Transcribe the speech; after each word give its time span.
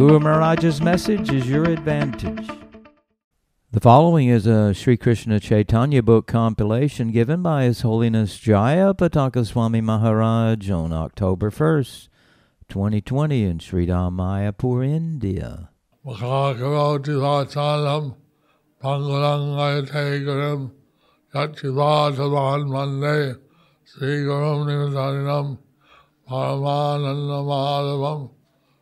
Guru 0.00 0.18
Maharaj's 0.18 0.80
message 0.80 1.30
is 1.30 1.46
your 1.46 1.64
advantage. 1.64 2.48
The 3.70 3.80
following 3.80 4.28
is 4.28 4.46
a 4.46 4.72
Sri 4.72 4.96
Krishna 4.96 5.38
Chaitanya 5.38 6.02
book 6.02 6.26
compilation 6.26 7.10
given 7.10 7.42
by 7.42 7.64
His 7.64 7.82
Holiness 7.82 8.38
Jaya 8.38 8.94
Pataka 8.94 9.46
Swami 9.46 9.82
Maharaj 9.82 10.70
on 10.70 10.94
October 10.94 11.50
1st, 11.50 12.08
2020 12.70 13.44
in 13.44 13.58
Sri 13.58 13.86
Mayapur, 13.86 14.82
India. 14.86 15.68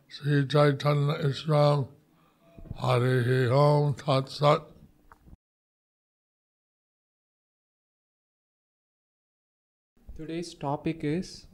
Sri 0.09 0.45
Chaitanya 0.47 1.13
Isram 1.23 1.87
Hare 2.81 3.53
Om 3.53 3.93
Tat 3.93 4.27
Today's 10.15 10.53
topic 10.53 11.03
is 11.03 11.47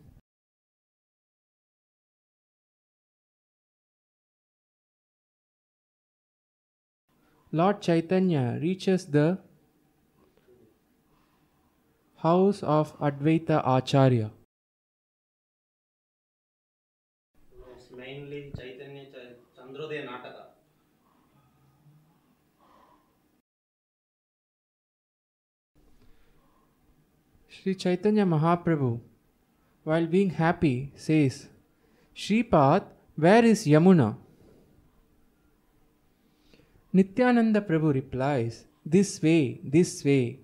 Lord 7.52 7.82
Chaitanya 7.82 8.60
reaches 8.62 9.08
the 9.08 9.40
house 12.18 12.62
of 12.62 12.98
Advaita 13.00 13.62
Acharya. 13.66 14.32
It's 17.76 17.92
mainly 17.92 18.52
Chaitanya 18.58 19.06
Cha- 19.12 19.36
Chandrodaya 19.56 20.06
Nataka. 20.08 20.46
Sri 27.66 27.74
Chaitanya 27.74 28.24
Mahaprabhu, 28.28 29.00
while 29.86 30.06
being 30.06 30.30
happy, 30.30 30.92
says, 30.96 31.48
Shripad, 32.16 32.84
where 33.16 33.44
is 33.44 33.66
Yamuna? 33.66 34.18
Nityananda 36.94 37.62
Prabhu 37.62 37.92
replies, 37.92 38.66
This 38.86 39.20
way, 39.20 39.62
this 39.64 40.06
way. 40.06 40.42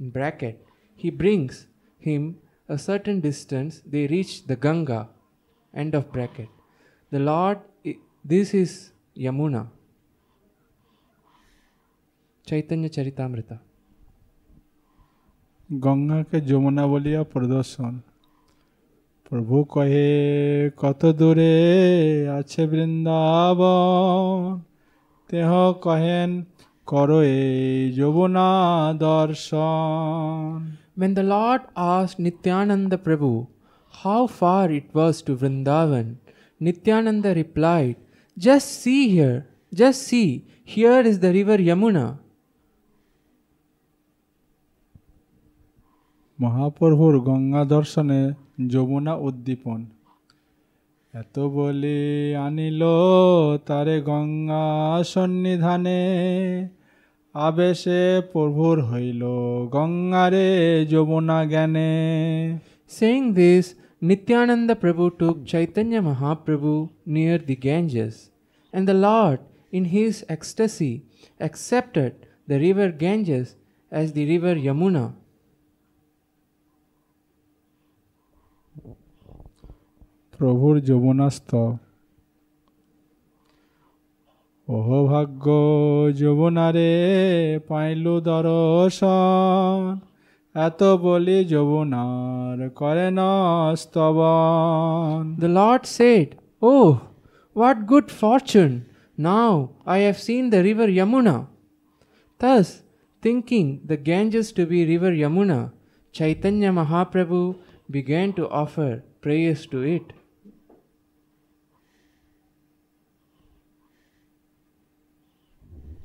In 0.00 0.08
bracket, 0.08 0.66
he 0.96 1.10
brings 1.10 1.66
him 1.98 2.38
a 2.66 2.78
certain 2.78 3.20
distance, 3.20 3.82
they 3.84 4.06
reach 4.06 4.46
the 4.46 4.56
Ganga. 4.56 5.10
End 5.74 5.94
of 5.94 6.10
bracket. 6.10 6.48
The 7.10 7.18
Lord, 7.18 7.58
this 8.24 8.54
is 8.54 8.92
Yamuna. 9.14 9.68
Chaitanya 12.46 12.88
Charitamrita. 12.88 13.58
গঙ্গাকে 15.69 16.37
Jamuna 16.49 16.83
বলিয়া 16.91 17.21
প্রদর্শন 17.33 17.93
প্রভু 19.25 19.57
কহে 19.73 20.09
কত 20.81 21.01
দূরে 21.19 21.55
আছে 22.37 22.63
বৃন্দাবন 22.71 24.33
তেহ 25.29 25.49
কহেন 25.85 26.31
করো 26.87 27.19
এই 27.37 27.91
যমুনা 27.99 28.49
দর্শন 29.07 30.57
When 30.95 31.11
the 31.15 31.25
Lord 31.35 31.61
asked 31.93 32.19
Nityananda 32.19 32.97
Prabhu 33.05 33.33
how 33.93 34.27
far 34.27 34.69
it 34.69 34.87
was 34.93 35.21
to 35.23 35.35
Vrindavan, 35.35 36.17
Nityananda 36.59 37.33
replied, 37.33 37.95
Just 38.37 38.81
see 38.81 39.09
here, 39.09 39.47
just 39.73 40.03
see, 40.03 40.45
here 40.65 41.01
is 41.01 41.19
the 41.19 41.31
river 41.31 41.57
Yamuna. 41.57 42.19
মহাপ্রভুর 46.38 47.14
গঙ্গা 47.28 47.62
দর্শনে 47.74 48.20
যমুনা 48.72 49.14
উদ্দীপন 49.28 49.80
এত 51.14 51.36
বলে 51.56 52.00
আনিল 52.46 52.82
তারে 53.68 53.96
গঙ্গা 54.10 54.64
সন্নিধানে 55.12 56.02
আবেশে 57.34 58.02
প্রভুর 58.32 58.76
হইল 58.90 59.22
গঙ্গারে 59.76 60.48
যমুনা 60.92 61.38
জ্ঞানে 61.52 61.90
Saying 62.90 63.26
this, 63.34 63.64
Nityananda 64.00 64.74
Prabhu 64.74 65.06
took 65.20 65.36
Chaitanya 65.44 66.00
Mahaprabhu 66.00 66.74
near 67.14 67.36
the 67.48 67.56
Ganges, 67.56 68.16
and 68.74 68.84
the 68.90 68.98
Lord, 69.08 69.38
in 69.70 69.84
his 69.86 70.14
ecstasy, 70.36 70.94
accepted 71.38 72.12
the 72.48 72.58
river 72.58 72.88
Ganges 73.04 73.48
as 73.92 74.06
the 74.16 74.24
river 74.32 74.54
Yamuna. 74.68 75.04
প্রভুর 80.37 80.75
যমুনাস্ত 80.89 81.51
ওহ 84.67 84.87
ভাগ্য 85.11 85.45
যমুনারে 86.21 86.91
পাইলু 87.69 88.15
দর্শন 88.29 89.79
এত 90.55 90.81
বলি 91.05 91.37
যমুনার 91.53 92.57
করে 92.79 93.07
না 93.17 93.29
স্তবন 93.81 95.21
The 95.43 95.51
Lord 95.59 95.83
said, 95.97 96.27
Oh, 96.71 96.89
what 97.59 97.77
good 97.91 98.07
fortune! 98.21 98.73
Now 99.17 99.51
I 99.85 99.97
have 100.05 100.19
seen 100.27 100.43
the 100.49 100.61
river 100.63 100.87
Yamuna. 100.99 101.37
Thus, 102.41 102.67
thinking 103.23 103.67
the 103.85 103.97
Ganges 104.09 104.47
to 104.57 104.65
be 104.65 104.79
river 104.93 105.11
Yamuna, 105.11 105.59
Chaitanya 106.17 106.71
Mahaprabhu 106.71 107.43
began 107.89 108.33
to 108.33 108.43
offer 108.49 109.03
prayers 109.21 109.61
to 109.67 109.81
it. 109.95 110.05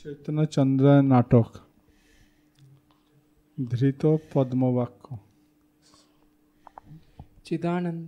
Chaitanya 0.05 0.39
Chandra 0.45 0.85
নাটক 1.03 1.49
ধৃত 3.57 4.01
পদ্মবাক্য 4.33 5.05
Chidanand. 7.45 8.01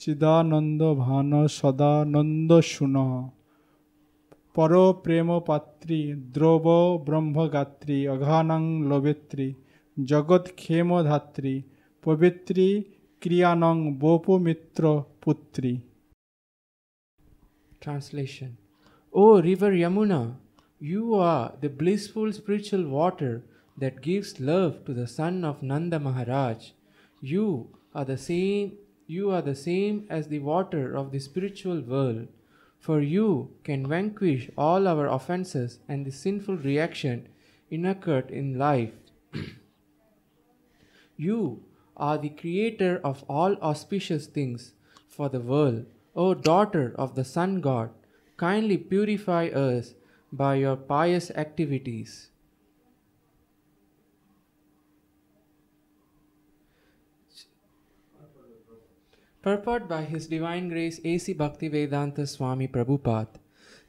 Chidananda 0.00 0.80
ভান 0.94 1.30
সদানন্দ 1.48 2.50
শুন 2.62 2.96
পর 4.54 4.72
প্রেম 5.04 5.28
পাত্রী 5.40 6.00
দ্রব 6.32 6.66
ব্রহ্মগাত্রী 7.04 7.98
অঘানং 8.08 8.62
লবেত্রী 8.84 9.48
জগৎ 9.96 10.44
ক্ষেম 10.56 10.88
ধাত্রী 11.02 11.54
পবিত্রী 12.04 12.68
ক্রিয়ানং 13.22 13.76
বোপমিত্র 13.98 14.82
পুত্রী 15.22 15.72
Translation. 17.82 18.50
O 19.14 19.24
river 19.42 19.72
Yamuna, 19.72 20.20
you 20.82 21.14
are 21.14 21.52
the 21.60 21.68
blissful 21.68 22.32
spiritual 22.32 22.84
water 22.88 23.40
that 23.78 24.02
gives 24.02 24.40
love 24.40 24.84
to 24.84 24.92
the 24.92 25.06
son 25.06 25.44
of 25.44 25.62
Nanda 25.62 26.00
Maharaj. 26.00 26.70
You 27.20 27.68
are 27.94 28.04
the 28.04 28.18
same 28.18 28.72
you 29.06 29.30
are 29.30 29.42
the 29.42 29.54
same 29.54 30.06
as 30.10 30.26
the 30.26 30.40
water 30.40 30.96
of 30.96 31.12
the 31.12 31.20
spiritual 31.20 31.82
world. 31.82 32.26
For 32.80 33.00
you 33.00 33.52
can 33.62 33.86
vanquish 33.86 34.50
all 34.58 34.88
our 34.88 35.06
offenses 35.06 35.78
and 35.88 36.04
the 36.04 36.10
sinful 36.10 36.56
reaction 36.56 37.28
incurred 37.70 38.30
in 38.30 38.58
life. 38.58 38.92
You 41.16 41.62
are 41.96 42.18
the 42.18 42.30
creator 42.30 43.00
of 43.04 43.24
all 43.28 43.54
auspicious 43.70 44.26
things 44.26 44.72
for 45.06 45.28
the 45.28 45.40
world. 45.40 45.84
O 46.16 46.34
daughter 46.34 46.92
of 46.96 47.14
the 47.14 47.24
Sun 47.24 47.60
God, 47.60 47.90
kindly 48.36 48.76
purify 48.78 49.46
us 49.46 49.94
by 50.32 50.54
your 50.54 50.76
pious 50.76 51.30
activities. 51.30 52.30
Purport 59.42 59.88
by 59.88 60.04
His 60.04 60.26
Divine 60.28 60.68
Grace 60.68 61.00
A.C. 61.04 61.34
Bhaktivedanta 61.34 62.28
Swami 62.28 62.68
Prabhupada. 62.68 63.40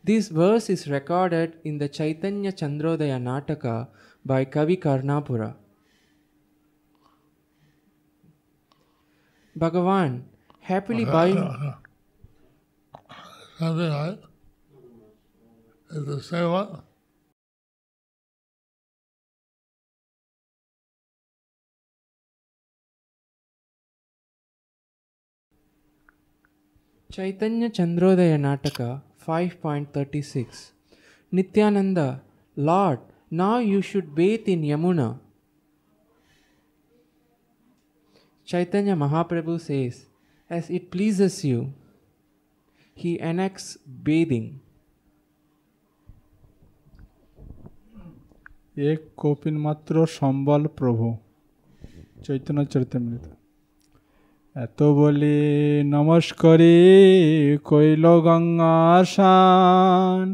This 0.04 0.28
verse 0.28 0.70
is 0.70 0.90
recorded 0.90 1.54
in 1.64 1.78
the 1.78 1.88
Chaitanya 1.88 2.52
Chandrodaya 2.52 3.22
Nataka 3.22 3.88
by 4.26 4.44
Kavi 4.46 4.78
Karnapura. 4.80 5.56
Bhagavan, 9.58 10.24
happily. 10.60 11.06
Something 13.60 13.90
like 13.90 14.33
the 16.00 16.22
same 16.22 16.52
one? 16.52 16.82
Chaitanya 27.12 27.70
Chandrodaya 27.70 28.40
Nataka 28.42 29.04
5.36 29.24 30.72
Nityananda, 31.32 32.22
Lord, 32.56 33.00
now 33.30 33.60
you 33.60 33.84
should 33.84 34.16
bathe 34.16 34.48
in 34.48 34.64
Yamuna. 34.64 35.20
Chaitanya 38.44 38.96
Mahaprabhu 38.96 39.62
says, 39.62 40.08
As 40.50 40.72
it 40.72 40.90
pleases 40.90 41.46
you, 41.46 41.74
he 42.96 43.20
enacts 43.20 43.78
bathing. 43.78 44.63
এক 48.78 49.02
কপিন 49.18 49.56
মাত্র 49.66 49.94
সম্বল 50.18 50.62
প্রভু 50.78 51.08
চৈতন্য 52.26 52.60
চরিতামৃত 52.74 53.26
এত 54.56 54.80
বলি 55.00 55.42
নমস্করি 55.96 56.78
কৈল 57.70 58.06
গঙ্গা 58.28 58.78
শান 59.14 60.26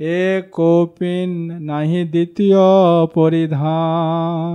এ 0.00 0.22
কপিন 0.56 1.30
নাহি 1.68 2.00
দ্বিতীয় 2.14 2.64
পরিধান 3.16 4.54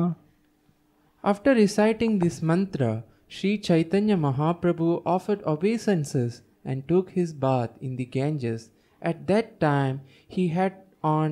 After 1.24 1.52
reciting 1.56 2.14
this 2.20 2.38
mantra, 2.50 2.94
Sri 3.28 3.52
Chaitanya 3.68 4.18
Mahaprabhu 4.18 4.90
offered 5.06 5.42
obeisances 5.54 6.32
and 6.66 6.78
took 6.92 7.06
his 7.10 7.30
bath 7.44 7.72
in 7.82 7.92
the 8.00 8.08
Ganges. 8.16 8.62
At 9.02 9.18
that 9.32 9.48
time, 9.60 9.96
he 10.36 10.44
had 10.50 10.74
on 11.18 11.30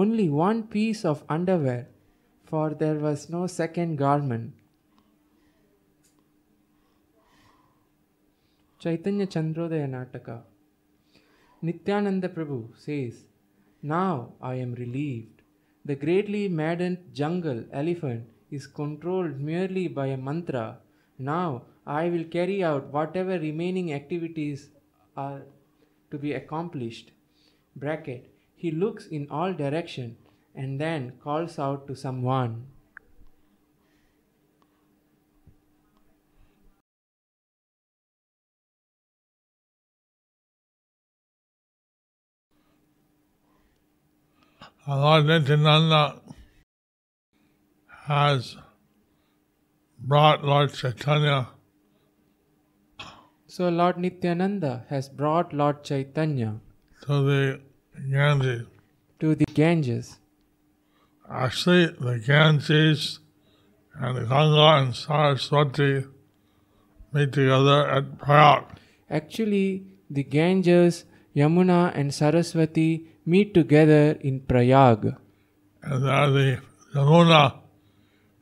only 0.00 0.28
one 0.28 0.62
piece 0.74 1.04
of 1.04 1.24
underwear, 1.28 1.86
for 2.44 2.66
there 2.82 2.98
was 3.06 3.28
no 3.36 3.46
second 3.46 3.96
garment. 3.96 4.52
Chaitanya 8.78 9.26
Chandrodaya 9.26 9.88
Nataka 9.94 10.36
Nityananda 11.60 12.28
Prabhu 12.28 12.60
says, 12.76 13.24
Now 13.82 14.34
I 14.40 14.54
am 14.54 14.74
relieved. 14.74 15.42
The 15.84 15.96
greatly 15.96 16.48
maddened 16.48 16.98
jungle 17.12 17.64
elephant 17.72 18.28
is 18.50 18.66
controlled 18.66 19.40
merely 19.40 19.88
by 19.88 20.06
a 20.06 20.16
mantra. 20.16 20.78
Now 21.18 21.62
I 21.86 22.08
will 22.08 22.24
carry 22.24 22.62
out 22.62 22.92
whatever 22.92 23.38
remaining 23.38 23.92
activities 23.92 24.70
are 25.16 25.42
to 26.12 26.18
be 26.18 26.34
accomplished. 26.34 27.10
Bracket. 27.74 28.37
He 28.60 28.72
looks 28.72 29.06
in 29.06 29.28
all 29.30 29.52
direction 29.54 30.16
and 30.52 30.80
then 30.80 31.12
calls 31.22 31.60
out 31.60 31.86
to 31.86 31.94
someone. 31.94 32.66
Lord 44.88 45.26
Nityananda 45.26 46.20
has 48.06 48.56
brought 50.00 50.42
Lord 50.42 50.72
Chaitanya 50.72 51.48
So 53.46 53.68
Lord 53.68 53.98
Nityananda 53.98 54.84
has 54.88 55.08
brought 55.08 55.52
Lord 55.52 55.84
Chaitanya 55.84 56.60
to 57.02 57.22
the 57.28 57.60
Ganges. 58.10 58.66
to 59.20 59.34
the 59.34 59.44
Ganges. 59.52 60.18
Actually, 61.30 61.86
the 61.86 62.18
Ganges 62.18 63.18
and 63.94 64.16
the 64.16 64.24
Ganga 64.24 64.82
and 64.82 64.94
Saraswati 64.94 66.04
meet 67.12 67.32
together 67.32 67.88
at 67.88 68.18
Prayag. 68.18 68.64
Actually, 69.10 69.84
the 70.08 70.22
Ganges, 70.22 71.04
Yamuna, 71.34 71.92
and 71.94 72.14
Saraswati 72.14 73.06
meet 73.26 73.52
together 73.54 74.16
in 74.20 74.40
Prayag. 74.40 75.16
And 75.82 76.04
there 76.04 76.30
the 76.30 76.58
Yamuna 76.94 77.58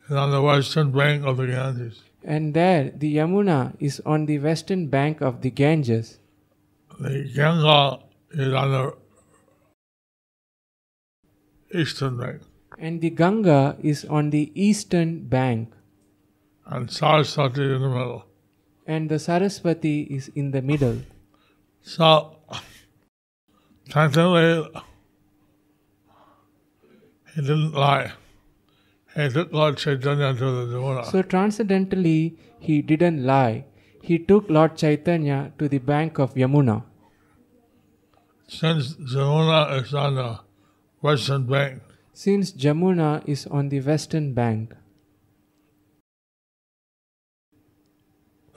is 0.08 0.16
on 0.16 0.30
the 0.30 0.42
western 0.42 0.92
bank 0.92 1.24
of 1.24 1.36
the 1.38 1.46
Ganges. 1.46 2.02
And 2.22 2.54
there, 2.54 2.90
the 2.90 3.16
Yamuna 3.16 3.74
is 3.78 4.00
on 4.04 4.26
the 4.26 4.38
western 4.40 4.88
bank 4.88 5.20
of 5.20 5.42
the 5.42 5.50
Ganges. 5.50 6.18
The 6.98 7.30
Ganga 7.34 8.00
is 8.32 8.52
on 8.52 8.70
the 8.72 8.94
eastern 11.78 12.16
bank. 12.18 12.42
And 12.78 13.00
the 13.00 13.10
Ganga 13.10 13.76
is 13.80 14.04
on 14.04 14.30
the 14.30 14.52
eastern 14.54 15.26
bank. 15.28 15.72
And 16.66 16.90
Saraswati 16.90 17.62
in 17.62 17.80
the 17.82 17.88
middle. 17.88 18.24
And 18.86 19.08
the 19.08 19.18
Saraswati 19.18 20.02
is 20.02 20.28
in 20.28 20.50
the 20.50 20.62
middle. 20.62 21.02
So, 21.82 22.38
technically, 23.88 24.68
he 27.34 27.40
didn't 27.40 27.72
lie. 27.72 28.12
He 29.14 29.28
took 29.28 29.52
Lord 29.52 29.76
Chaitanya 29.78 30.34
to 30.34 30.38
the 30.38 30.74
Jamuna. 30.74 31.06
So, 31.06 31.22
transcendentally, 31.22 32.38
he 32.58 32.82
didn't 32.82 33.24
lie. 33.24 33.64
He 34.02 34.18
took 34.18 34.50
Lord 34.50 34.76
Chaitanya 34.76 35.52
to 35.58 35.68
the 35.68 35.78
bank 35.78 36.18
of 36.18 36.34
Yamuna. 36.34 36.84
Since 38.48 38.94
Jamuna 38.94 39.82
is 39.82 39.94
on 39.94 40.14
the 40.16 40.38
western 41.00 41.46
bank, 41.46 41.82
Since 42.12 42.52
Jamuna 42.52 43.22
is 43.28 43.46
on 43.46 43.68
the 43.68 43.80
western 43.80 44.32
bank, 44.34 44.74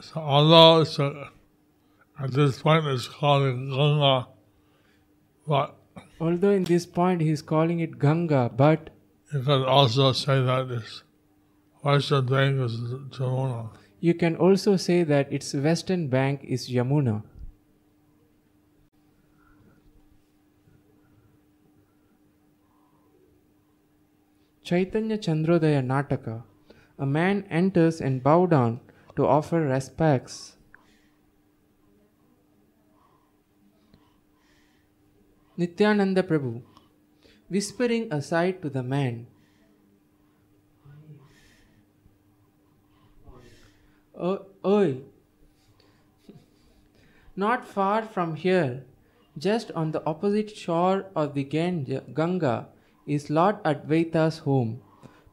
so 0.01 0.19
although 0.21 0.81
it's 0.81 0.97
a, 0.99 1.29
at 2.21 2.31
this 2.31 2.61
point 2.61 2.85
it's 2.87 3.07
called 3.07 3.43
Ganga, 3.69 4.27
but 5.47 5.75
although 6.21 6.51
in 6.51 6.63
this 6.63 6.85
point 6.85 7.21
he 7.21 7.29
is 7.29 7.41
calling 7.41 7.79
it 7.81 7.99
Ganga, 7.99 8.49
but 8.55 8.89
you 9.33 9.41
could 9.41 9.65
also 9.65 10.11
say 10.13 10.41
that 10.41 10.69
this 10.69 11.03
western 11.83 12.25
bank 12.25 12.59
is 12.61 12.73
Jamuna. 13.17 13.69
you 13.99 14.13
can 14.13 14.35
also 14.37 14.77
say 14.77 15.03
that 15.03 15.31
its 15.31 15.53
western 15.53 16.07
bank 16.07 16.43
is 16.43 16.69
Yamuna. 16.69 17.23
Chaitanya 24.69 25.17
Chandrodaya 25.17 25.81
Nataka. 25.83 26.43
A 26.99 27.05
man 27.05 27.43
enters 27.49 27.99
and 27.99 28.21
bow 28.21 28.45
down 28.45 28.79
to 29.15 29.25
offer 29.25 29.61
respects. 29.61 30.57
Nityananda 35.57 36.21
Prabhu, 36.21 36.61
whispering 37.49 38.13
aside 38.13 38.61
to 38.61 38.69
the 38.69 38.83
man, 38.83 39.25
"O- 44.29 44.45
Oi, 44.63 45.01
not 47.35 47.67
far 47.67 48.03
from 48.03 48.35
here, 48.35 48.85
just 49.35 49.71
on 49.71 49.93
the 49.93 50.05
opposite 50.05 50.57
shore 50.65 51.05
of 51.15 51.33
the 51.33 51.43
Ganga, 51.43 52.67
is 53.09 53.29
Lord 53.29 53.63
Advaita's 53.63 54.39
home. 54.39 54.81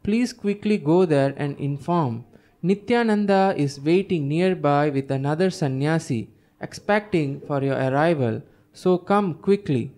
Please 0.03 0.33
quickly 0.33 0.79
go 0.79 1.05
there 1.05 1.35
and 1.37 1.59
inform. 1.59 2.25
Nityananda 2.63 3.55
is 3.57 3.81
waiting 3.81 4.29
nearby 4.29 4.89
with 4.91 5.11
another 5.11 5.51
sannyasi, 5.51 6.31
expecting 6.61 7.41
for 7.41 7.63
your 7.63 7.77
arrival. 7.77 8.43
So 8.73 8.99
come 8.99 9.35
quickly. 9.35 9.93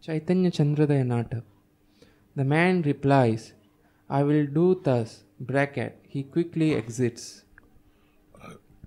Chaitanya 0.00 0.50
Chandrodaya 0.50 1.04
Natak. 1.04 1.42
The 2.34 2.44
man 2.44 2.82
replies, 2.82 3.52
I 4.08 4.22
will 4.22 4.46
do 4.46 4.80
thus. 4.82 5.24
Bracket. 5.40 5.98
He 6.08 6.22
quickly 6.22 6.74
exits. 6.74 7.44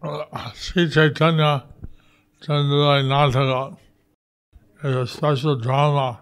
Uh, 0.02 0.52
Sri 0.54 0.90
Chaitanya 0.90 1.66
Chandra 2.42 3.04
Nataka 3.04 3.78
is 4.84 4.96
a 4.96 5.08
special 5.08 5.56
drama 5.56 6.22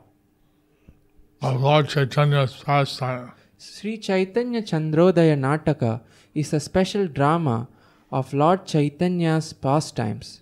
of 1.41 1.61
Lord 1.61 1.87
Chaitanya's 1.87 2.61
pastime. 2.63 3.31
Sri 3.57 3.97
Chaitanya 3.97 4.61
Chandrodaya 4.61 5.37
Nataka 5.37 6.01
is 6.33 6.53
a 6.53 6.59
special 6.59 7.07
drama 7.07 7.67
of 8.11 8.33
Lord 8.33 8.65
Chaitanya's 8.65 9.53
pastimes. 9.53 10.41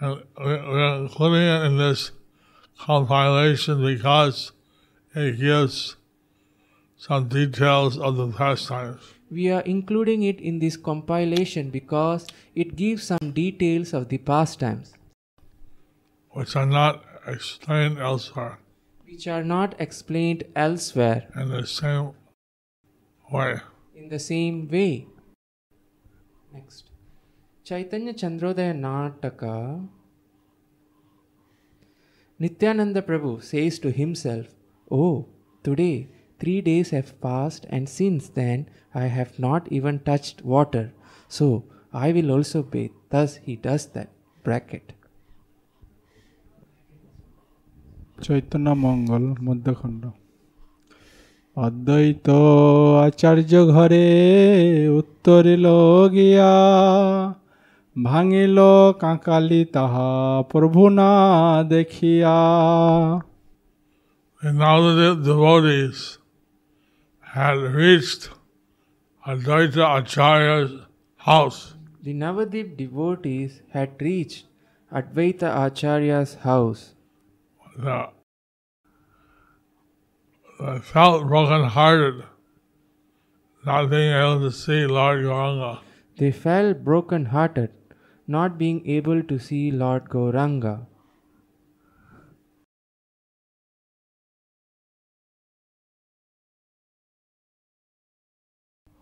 And 0.00 0.22
we- 0.38 0.44
we're 0.44 0.96
including 0.96 1.42
it 1.48 1.66
in 1.66 1.76
this 1.78 2.10
compilation 2.78 3.82
because 3.84 4.52
it 5.14 5.38
gives 5.38 5.96
some 6.96 7.28
details 7.28 7.98
of 7.98 8.16
the 8.16 8.26
pastimes. 8.28 9.02
We 9.30 9.50
are 9.50 9.62
including 9.62 10.22
it 10.24 10.40
in 10.40 10.58
this 10.58 10.76
compilation 10.76 11.70
because 11.70 12.26
it 12.54 12.76
gives 12.76 13.04
some 13.04 13.30
details 13.32 13.94
of 13.94 14.08
the 14.08 14.18
pastimes 14.18 14.92
which 16.30 16.56
are 16.56 16.66
not 16.66 17.04
explained 17.26 17.98
elsewhere 17.98 18.58
which 19.12 19.26
are 19.28 19.44
not 19.44 19.74
explained 19.78 20.42
elsewhere 20.56 21.28
in 21.36 21.48
the 21.50 21.66
same 21.66 22.12
way. 23.30 23.60
in 23.94 24.08
the 24.08 24.18
same 24.18 24.68
way. 24.68 25.06
Next. 26.52 26.90
Chaitanya 27.64 28.14
Chandrodaya 28.14 28.74
Nataka. 28.84 29.88
Nityananda 32.38 33.02
Prabhu 33.02 33.42
says 33.42 33.78
to 33.80 33.90
himself, 33.90 34.46
Oh, 34.90 35.26
today 35.62 36.08
three 36.40 36.60
days 36.60 36.90
have 36.90 37.20
passed, 37.20 37.66
and 37.68 37.88
since 37.88 38.28
then 38.28 38.68
I 38.94 39.06
have 39.06 39.38
not 39.38 39.70
even 39.70 40.00
touched 40.00 40.42
water, 40.42 40.92
so 41.28 41.64
I 41.92 42.12
will 42.12 42.30
also 42.32 42.62
bathe. 42.62 42.90
Thus 43.10 43.36
he 43.36 43.56
does 43.56 43.86
that. 43.88 44.10
Bracket. 44.42 44.94
Chaitanya 48.21 48.67
মঙ্গল 48.85 49.23
মধ্যখণ্ড 49.45 50.03
অদ্বৈত 51.57 52.27
আচার্য 53.05 53.51
ঘরে 53.75 54.07
উত্তরিল 54.99 55.65
গিয়া 56.11 56.53
ভাঙিল 57.95 58.57
কাঁকালি 58.99 59.61
তাহা 59.75 60.09
প্রভু 60.51 60.81
না 60.89 61.11
দেখিয়া 61.73 62.37
And 64.41 64.55
now 64.59 64.77
the 64.99 65.11
devotees 65.23 65.99
had 67.27 67.57
reached 67.75 68.23
Advaita 69.25 69.83
Acharya's 69.97 70.71
house. 71.17 71.59
The 72.03 72.13
Navadip 72.13 72.77
devotees 72.77 73.51
had 73.71 73.89
reached 73.99 74.45
Advaita 74.91 75.47
Acharya's 75.65 76.31
house. 76.35 76.90
The, 77.77 78.09
they 80.59 80.79
felt 80.79 81.27
broken-hearted, 81.27 82.23
not 83.63 83.89
being 83.89 84.11
able 84.13 84.39
to 84.39 84.51
see 84.51 84.87
Lord 84.87 85.23
Gauranga. 85.23 85.79
They 86.17 86.31
felt 86.31 86.83
broken 86.83 87.25
hearted, 87.25 87.71
not 88.27 88.57
being 88.57 88.87
able 88.87 89.21
to 89.23 89.37
see 89.37 89.71
Lord 89.71 90.09
Gauranga. 90.09 90.87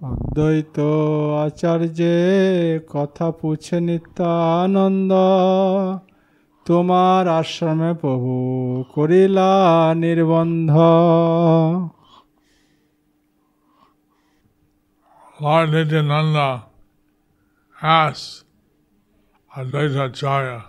অদ্বৈত 0.01 0.77
আচার্যে 1.43 2.15
কথা 2.93 3.27
পুছে 3.39 3.77
নিত্যানন্দ 3.87 5.11
তোমার 6.69 7.23
আশ্রমে 7.39 7.91
প্রভু 8.01 8.33
করিলা 8.95 9.49
নির্বন্ধ 10.03 10.73
Lord 15.45 15.69
Nityananda 15.75 16.47
asked 17.81 18.45
Advaita 19.59 20.01
Acharya, 20.09 20.59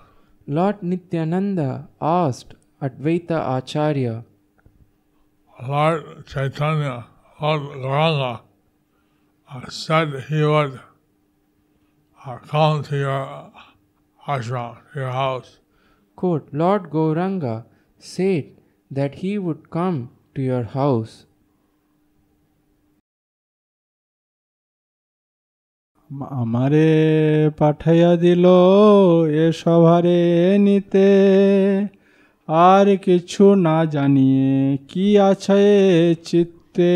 Lord 0.56 0.76
Nityananda 0.90 1.70
asked 2.00 2.50
Advaita 2.86 3.36
Acharya, 3.56 4.14
Lord 5.72 6.26
Chaitanya, 6.26 6.96
Lord 7.40 7.62
Gauranga, 7.82 8.32
uh, 9.48 9.68
said 9.68 10.08
he 10.28 10.40
would 10.52 10.80
uh, 12.24 12.38
come 12.52 12.82
to 12.88 12.96
your 13.04 13.52
ashram, 14.26 14.76
to 14.92 15.00
your 15.00 15.12
house. 15.12 15.50
Quote, 16.21 16.47
Lord 16.53 16.89
Gauranga 16.91 17.65
said 17.99 18.51
that 18.91 19.15
he 19.15 19.37
would 19.39 19.69
come 19.71 19.99
to 20.35 20.41
your 20.43 20.65
house. 20.79 21.13
আমারে 26.41 26.89
পাঠাইয়া 27.59 28.11
দিল 28.23 28.45
এ 29.43 29.45
সভারে 29.61 30.21
নিতে 30.65 31.09
আর 32.69 32.87
কিছু 33.05 33.45
না 33.67 33.77
জানিয়ে 33.93 34.51
কি 34.89 35.07
আছে 35.29 35.63
চিত্তে 36.27 36.93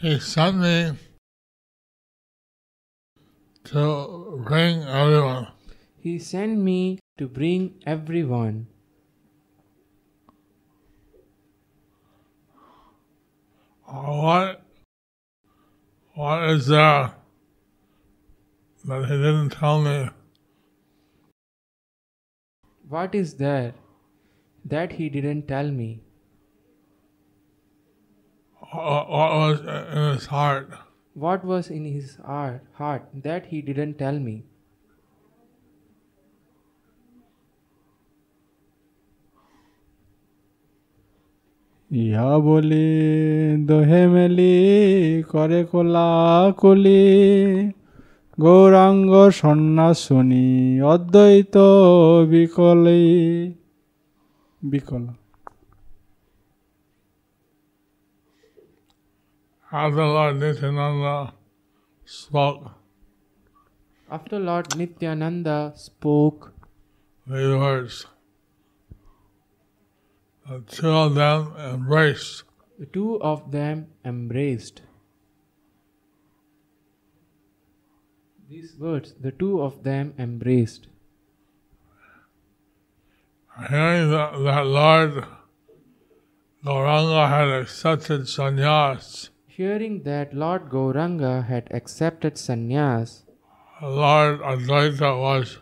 He 0.00 0.12
sent 0.32 0.56
me 0.62 0.76
to 3.70 4.42
bring 4.46 4.82
everyone. 4.82 5.46
He 5.96 6.18
sent 6.18 6.58
me 6.58 6.98
to 7.18 7.28
bring 7.28 7.74
everyone. 7.86 8.66
Uh, 13.86 14.02
What, 14.22 14.62
what 16.14 16.50
is 16.50 16.66
there 16.66 17.14
that 18.84 19.04
he 19.08 19.16
didn't 19.16 19.50
tell 19.50 19.80
me? 19.80 20.10
What 22.88 23.14
is 23.14 23.34
there 23.34 23.74
that 24.64 24.92
he 24.92 25.08
didn't 25.08 25.46
tell 25.46 25.70
me? 25.70 26.02
What, 28.72 29.08
what 29.08 29.32
was 29.32 29.60
in 29.60 30.14
his 30.14 30.26
heart? 30.26 30.70
What 31.16 31.44
was 31.44 31.70
in 31.70 31.84
his 31.84 32.18
heart, 32.24 33.04
that 33.14 33.46
he 33.46 33.62
didn't 33.62 33.98
tell 33.98 34.18
me? 34.18 34.44
ইহা 41.90 42.32
বলি 42.46 42.88
দোহে 43.68 44.02
মেলি 44.06 44.54
করে 45.30 45.60
কোলা 45.64 46.10
কলি 46.58 47.02
গৌরাঙ্গ 48.38 49.12
সন্ন্যাসনী 49.40 50.48
অদ্বৈত 50.92 51.56
বিকলি 52.30 53.04
বিকল 54.62 55.04
After 59.72 60.04
Lord 60.04 60.40
Nityananda 60.40 61.32
spoke 62.04 62.72
After 64.10 64.40
Lord 64.40 64.76
Nityananda 64.76 65.72
spoke 65.76 66.52
these 67.24 67.54
words, 67.54 68.06
the 70.48 70.60
two 70.66 70.88
of 70.88 71.14
them 71.14 71.54
embraced. 71.56 72.42
The 72.80 72.86
two 72.86 73.22
of 73.22 73.52
them 73.52 73.86
embraced. 74.04 74.82
These 78.48 78.74
words, 78.76 79.14
the 79.20 79.30
two 79.30 79.62
of 79.62 79.84
them 79.84 80.14
embraced. 80.18 80.88
Hearing 83.68 84.10
that, 84.10 84.32
that 84.32 84.66
Lord 84.66 85.24
Gauranga 86.64 87.28
had 87.28 87.48
accepted 87.62 88.22
sannyas, 88.22 89.29
Hearing 89.59 90.03
that 90.03 90.33
Lord 90.33 90.69
Gauranga 90.69 91.45
had 91.45 91.67
accepted 91.71 92.35
sannyas, 92.35 93.23
Lord 93.81 94.39
Advaita 94.41 95.19
was 95.19 95.59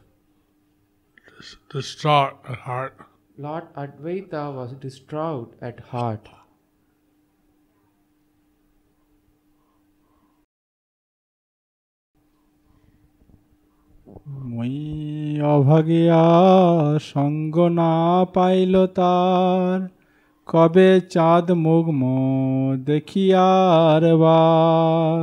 dis- 1.38 1.58
distraught 1.70 2.38
at 2.48 2.60
heart. 2.60 2.96
Lord 3.38 3.74
Advaita 3.76 4.54
was 4.54 4.74
distraught 4.74 5.56
at 5.62 5.80
heart. 5.80 6.30
মই 14.56 14.74
অভাগিয়া 15.56 16.24
সঙ্গ 17.12 17.56
না 17.80 17.94
pile 18.36 18.74
তার 18.98 19.80
কবে 20.48 20.90
চাঁদ 21.14 21.48
মুগ্ম 21.68 22.02
দেখিয়ার 22.90 24.04
বার 24.24 25.20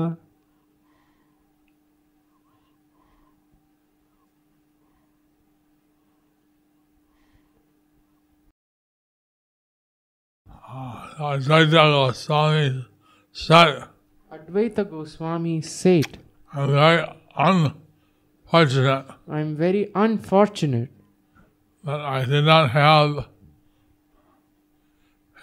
Advaita 11.32 11.82
Goswami 11.94 12.86
said, 13.32 13.74
Advaita 14.36 14.82
Goswami 14.92 15.56
said, 15.78 16.10
I'm 16.52 16.70
very 16.72 17.04
unfortunate 17.36 19.06
I 19.28 19.40
am 19.40 19.56
very 19.56 19.90
unfortunate 19.94 20.90
that 21.84 22.00
I 22.00 22.24
did 22.24 22.44
not 22.44 22.70
have 22.70 23.28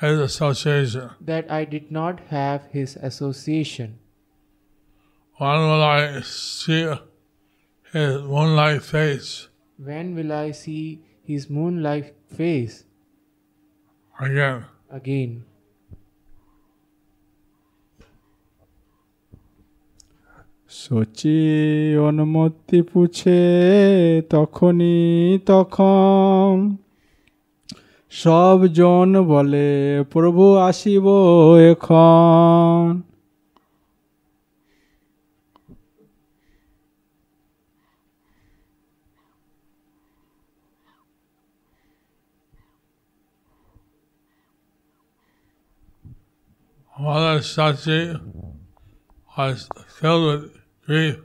his 0.01 0.19
association. 0.19 1.09
that 1.21 1.45
I 1.51 1.65
did 1.65 1.91
not 1.91 2.19
have 2.29 2.59
his 2.71 2.95
association. 3.09 3.89
When 5.39 5.59
will 5.69 5.83
I 5.83 6.21
see 6.21 6.83
his 7.93 8.13
moonlight 8.23 8.81
face 8.83 9.29
When 9.87 10.15
will 10.15 10.31
I 10.33 10.51
see 10.51 10.83
his 11.23 11.49
moonlight 11.49 12.07
face 12.37 12.75
again? 14.19 14.59
again? 14.99 15.33
Sachi 20.81 21.37
অনুমতি 22.07 22.79
পুছে 22.89 23.39
তখনই 24.33 24.99
তখন 25.51 26.51
সব 28.11 28.57
জন 28.77 29.09
বলে 29.33 29.69
প্রভু 30.13 30.43
আসিব 30.69 31.05
এখন 31.71 32.81
Mother 46.97 47.39
Sachi 47.41 48.01
was 49.37 49.67
filled 49.97 50.25
with 50.31 50.45
grief. 50.85 51.17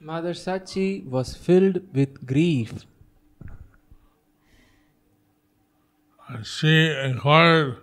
Mother 0.00 0.34
Sachi 0.34 1.06
was 1.06 1.28
filled 1.36 1.76
with 1.94 2.26
grief 2.26 2.84
And 6.29 6.45
she 6.45 6.73
inquired 7.03 7.77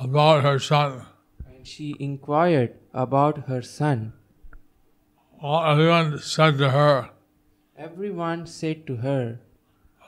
about 0.00 0.42
her 0.44 0.58
son. 0.58 1.06
and 1.46 1.66
she 1.66 1.96
inquired 1.98 2.74
about 2.92 3.38
her 3.48 3.62
son. 3.62 4.12
All 5.40 5.64
everyone 5.72 6.18
said 6.18 6.58
to 6.58 6.70
her, 6.70 7.10
Everyone 7.76 8.46
said 8.46 8.86
to 8.88 8.96
her, 8.96 9.40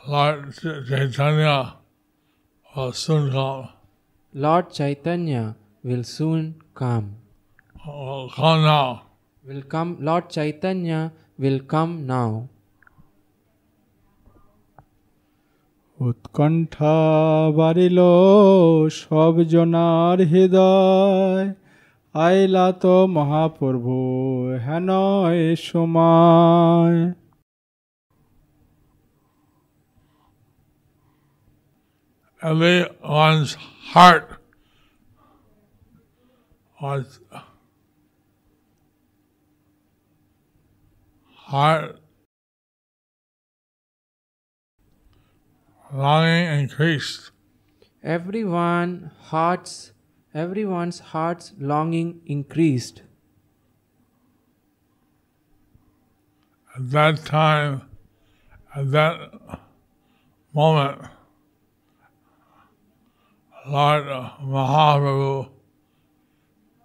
Lord 0.06 0.52
Chaitanya 0.86 1.76
will 2.76 2.92
soon 2.92 3.30
come. 3.32 3.68
Lord 4.34 4.70
Chaitanya 4.72 5.56
will 5.82 6.04
soon 6.04 6.54
come. 6.74 7.16
Will 7.86 8.30
come 8.36 8.62
now. 8.62 9.02
Will 9.46 9.62
come 9.62 9.96
Lord 10.00 10.28
Chaitanya 10.28 11.12
will 11.38 11.60
come 11.60 12.06
now. 12.06 12.48
উৎকণ্ঠা 16.00 16.98
বাড়িল 17.58 17.98
সব 19.00 19.34
জনার 19.52 20.18
হৃদয় 20.32 21.46
আইলা 22.14 22.66
তো 22.82 22.96
মহাপ্রভু 23.16 23.96
হেন 24.66 24.88
সময়। 25.68 26.98
Everyone's 32.42 33.50
heart 33.92 34.26
was 36.82 37.06
heart 41.48 41.99
longing 45.92 46.60
increased. 46.60 47.30
Everyone 48.02 49.10
hearts 49.18 49.92
everyone's 50.34 51.00
heart's 51.00 51.52
longing 51.58 52.20
increased. 52.26 53.02
At 56.76 56.90
that 56.90 57.24
time, 57.24 57.82
at 58.74 58.90
that 58.92 59.18
moment, 60.54 61.02
Lord 63.66 64.04
Mahaprabhu, 64.04 65.48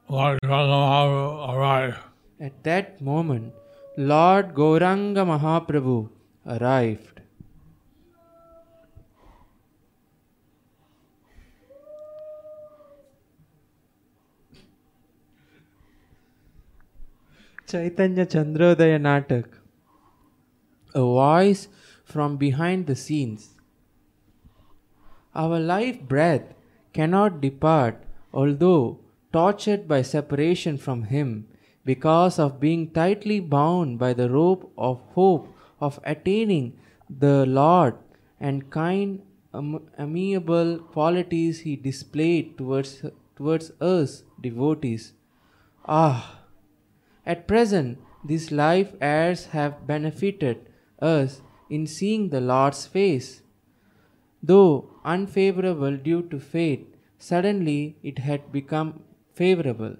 Lord 0.09 0.39
Gauranga 0.43 0.73
Mahaprabhu 0.73 1.55
arrived. 1.55 1.97
At 2.39 2.63
that 2.63 3.01
moment, 3.01 3.53
Lord 3.97 4.53
Gauranga 4.55 5.23
Mahaprabhu 5.25 6.09
arrived. 6.47 7.14
Chaitanya 17.67 18.27
Chandrodaya 18.27 18.99
Natak. 18.99 19.45
A 20.93 21.01
voice 21.01 21.67
from 22.03 22.37
behind 22.37 22.85
the 22.85 22.95
scenes. 22.95 23.55
Our 25.33 25.59
life 25.59 25.99
breath 25.99 26.53
cannot 26.93 27.41
depart, 27.41 28.03
although 28.31 28.99
tortured 29.33 29.87
by 29.87 30.03
separation 30.03 30.77
from 30.77 31.03
Him, 31.05 31.47
because 31.83 32.37
of 32.37 32.59
being 32.59 32.91
tightly 32.91 33.39
bound 33.39 33.97
by 33.97 34.13
the 34.13 34.29
rope 34.29 34.71
of 34.77 35.01
hope 35.15 35.51
of 35.81 35.99
attaining 36.03 36.77
the 37.09 37.47
Lord 37.47 37.95
and 38.39 38.69
kind, 38.69 39.23
am- 39.55 39.89
amiable 39.97 40.77
qualities 40.93 41.61
He 41.61 41.75
displayed 41.75 42.59
towards, 42.59 43.03
towards 43.35 43.71
us, 43.81 44.23
devotees. 44.39 45.13
Ah! 45.87 46.34
At 47.25 47.45
present, 47.47 47.97
these 48.23 48.51
life 48.53 48.93
airs 49.01 49.47
have 49.47 49.85
benefited 49.85 50.69
us 50.99 51.41
in 51.69 51.87
seeing 51.87 52.29
the 52.29 52.39
Lord's 52.39 52.85
face. 52.87 53.41
Though 54.41 54.91
unfavorable 55.03 55.97
due 55.97 56.21
to 56.29 56.39
fate, 56.39 56.95
suddenly 57.17 57.97
it 58.01 58.19
had 58.19 58.49
become 58.53 59.03
favorable. 59.33 59.97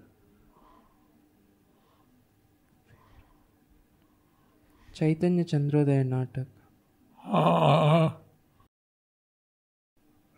Chaitanya 4.93 5.43
Chandrodaya 5.45 6.03
Natak. 6.03 6.47
Uh, 7.27 8.11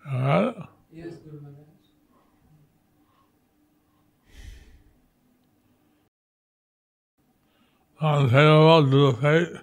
uh, 0.10 0.68
Yes, 0.92 1.18
Guru 1.18 1.40
Maharaj. 1.42 1.68
Unfavorable 8.02 8.90
to 8.92 9.12
the 9.12 9.18
fate, 9.22 9.62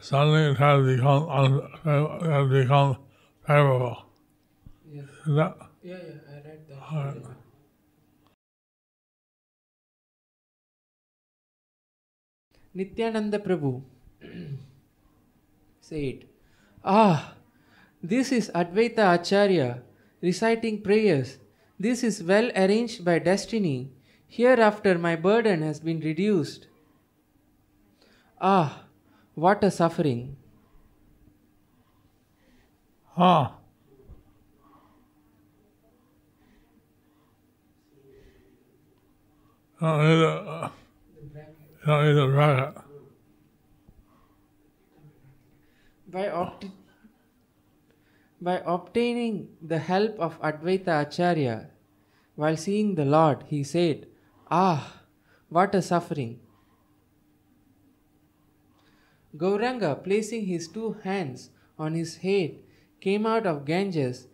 suddenly 0.00 0.50
it 0.52 0.56
has 0.56 0.84
become, 0.96 1.22
unfa- 1.24 2.22
has 2.30 2.62
become 2.62 2.96
favorable. 3.46 4.04
Yes. 4.90 5.04
Is 5.26 5.34
that, 5.36 5.56
Yeah, 5.82 5.96
yeah, 5.96 6.12
I 6.30 6.34
read 6.48 6.68
that. 6.68 6.92
Alright. 6.92 7.22
Nityananda 12.74 13.38
Prabhu 13.38 13.82
said, 15.80 16.24
Ah, 16.84 17.34
this 18.02 18.32
is 18.32 18.50
Advaita 18.54 19.14
Acharya 19.14 19.82
reciting 20.20 20.80
prayers. 20.82 21.38
This 21.78 22.02
is 22.02 22.22
well 22.22 22.50
arranged 22.56 23.04
by 23.04 23.18
destiny. 23.18 23.90
Hereafter 24.28 24.98
my 24.98 25.16
burden 25.16 25.62
has 25.62 25.80
been 25.80 26.00
reduced. 26.00 26.66
Ah, 28.44 28.82
what 29.36 29.62
a 29.62 29.70
suffering! 29.70 30.36
huh? 33.14 33.50
Don't 39.80 39.98
need 40.08 40.22
a, 40.24 40.72
don't 41.86 42.04
need 42.04 42.18
a 42.18 42.26
bracket. 42.26 42.82
By, 46.08 46.28
opt- 46.28 46.66
by 48.40 48.60
obtaining 48.66 49.48
the 49.62 49.78
help 49.78 50.18
of 50.18 50.40
Advaita 50.42 51.06
Acharya, 51.06 51.70
while 52.34 52.56
seeing 52.56 52.96
the 52.96 53.04
Lord, 53.04 53.44
he 53.46 53.62
said, 53.62 54.08
Ah, 54.50 55.02
what 55.48 55.74
a 55.76 55.80
suffering! 55.80 56.41
Gauranga, 59.36 60.02
placing 60.02 60.46
his 60.46 60.68
two 60.68 60.96
hands 61.04 61.50
on 61.78 61.94
his 61.94 62.16
head, 62.18 62.56
came 63.00 63.24
out 63.24 63.46
of 63.46 63.64
Ganges 63.64 64.28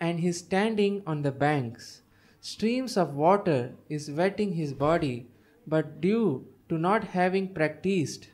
and 0.00 0.18
is 0.24 0.38
standing 0.38 1.02
on 1.06 1.22
the 1.22 1.30
banks. 1.30 2.02
Streams 2.40 2.96
of 2.96 3.14
water 3.14 3.72
is 3.88 4.10
wetting 4.10 4.54
his 4.54 4.72
body 4.72 5.28
but 5.66 6.00
due 6.00 6.46
to 6.68 6.78
not 6.78 7.04
having 7.04 7.54
practiced, 7.54 8.28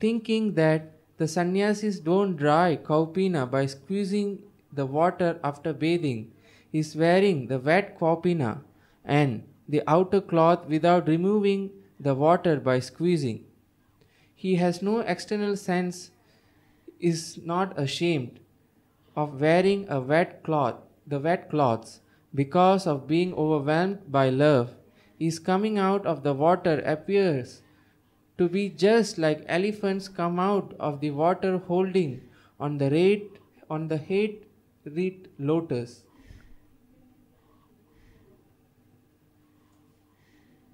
thinking 0.00 0.54
that 0.54 0.92
the 1.18 1.28
sannyasis 1.28 2.00
don't 2.00 2.36
dry 2.36 2.76
kaupina 2.76 3.48
by 3.48 3.66
squeezing 3.66 4.38
the 4.72 4.86
water 4.86 5.38
after 5.44 5.72
bathing, 5.72 6.32
is 6.72 6.96
wearing 6.96 7.46
the 7.46 7.58
wet 7.58 7.98
kaupina 7.98 8.62
and 9.04 9.44
the 9.68 9.82
outer 9.86 10.20
cloth 10.20 10.66
without 10.66 11.06
removing 11.06 11.70
the 12.00 12.14
water 12.14 12.58
by 12.58 12.80
squeezing. 12.80 13.44
He 14.42 14.56
has 14.56 14.82
no 14.82 14.98
external 14.98 15.56
sense, 15.56 16.10
is 16.98 17.38
not 17.50 17.78
ashamed 17.78 18.40
of 19.14 19.40
wearing 19.40 19.88
a 19.88 20.00
wet 20.00 20.42
cloth, 20.42 20.78
the 21.06 21.20
wet 21.20 21.48
cloths, 21.48 22.00
because 22.34 22.84
of 22.84 23.06
being 23.06 23.34
overwhelmed 23.34 24.10
by 24.10 24.30
love, 24.30 24.74
is 25.20 25.38
coming 25.38 25.78
out 25.78 26.04
of 26.06 26.24
the 26.24 26.34
water 26.34 26.80
appears 26.80 27.62
to 28.36 28.48
be 28.48 28.68
just 28.68 29.16
like 29.16 29.44
elephants 29.46 30.08
come 30.08 30.40
out 30.40 30.74
of 30.80 30.98
the 30.98 31.12
water 31.12 31.58
holding 31.58 32.20
on 32.58 32.78
the 32.78 32.90
rate 32.90 33.38
on 33.70 33.86
the 33.86 33.96
hate 33.96 34.48
wreath 34.84 35.28
lotus. 35.38 36.02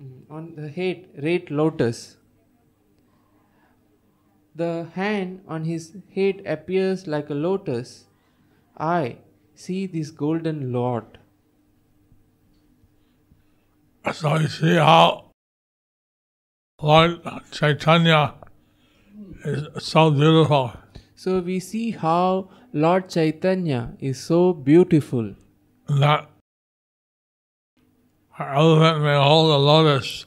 Mm, 0.03 0.23
On 0.31 0.55
the 0.57 0.71
hate 0.71 1.11
rate 1.29 1.51
lotus. 1.51 2.17
The 4.59 4.89
hand 4.95 5.43
on 5.47 5.67
his 5.67 5.93
head 6.15 6.43
appears 6.45 7.07
like 7.07 7.31
a 7.31 7.35
lotus. 7.35 8.07
I 8.77 9.19
see 9.55 9.87
this 9.87 10.11
golden 10.11 10.73
Lord. 10.73 11.19
So 14.13 14.35
you 14.37 14.49
see 14.49 14.75
how 14.75 15.31
Lord 16.83 17.21
Chaitanya 17.53 18.35
is 19.45 19.85
so 19.85 20.11
beautiful. 20.11 20.73
So 21.15 21.39
we 21.39 21.61
see 21.61 21.93
how 21.93 22.51
Lord 22.73 23.09
Chaitanya 23.09 23.93
is 24.01 24.19
so 24.19 24.53
beautiful. 24.53 25.35
that 25.89 26.29
elephant 28.39 29.03
may 29.05 29.17
hold 29.17 29.51
a 29.53 29.59
lotus. 29.71 30.27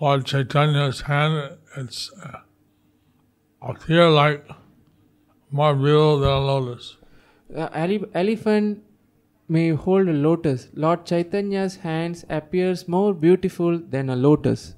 Lord 0.00 0.26
Chaitanya's 0.26 1.02
hand, 1.02 1.58
it's 1.76 2.10
uh, 2.22 2.43
appear 3.72 4.08
like 4.10 4.46
more 5.50 5.74
beautiful 5.74 6.20
than 6.20 6.30
a 6.30 6.40
lotus. 6.40 6.96
The 7.48 7.76
ele- 7.78 8.10
elephant 8.14 8.82
may 9.48 9.70
hold 9.70 10.08
a 10.08 10.12
lotus. 10.12 10.68
Lord 10.74 11.04
Chaitanya's 11.06 11.76
hands 11.76 12.24
appears 12.28 12.86
more 12.88 13.14
beautiful 13.14 13.78
than 13.78 14.10
a 14.10 14.16
lotus. 14.16 14.74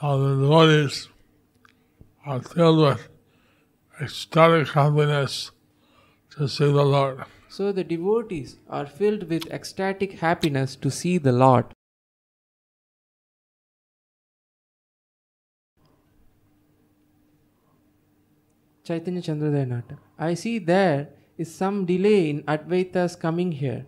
So 0.00 0.18
the 0.22 0.36
devotees 0.40 1.08
are 2.24 2.40
filled 2.40 2.78
with 2.80 3.08
ecstatic 4.00 4.68
happiness 4.68 5.50
to 6.30 6.48
see 6.48 6.72
the 6.72 6.84
Lord. 6.84 7.24
So 7.48 7.72
the 7.72 7.84
devotees 7.84 8.56
are 8.68 8.86
filled 8.86 9.28
with 9.30 9.46
ecstatic 9.50 10.18
happiness 10.20 10.76
to 10.76 10.90
see 10.90 11.18
the 11.18 11.32
Lord. 11.32 11.75
Chaitanya 18.86 19.20
Chandrodaya 19.20 19.66
Natak. 19.66 19.98
I 20.16 20.34
see 20.34 20.58
there 20.58 21.08
is 21.36 21.52
some 21.52 21.84
delay 21.86 22.30
in 22.30 22.42
Advaita's 22.44 23.16
coming 23.16 23.52
here. 23.52 23.84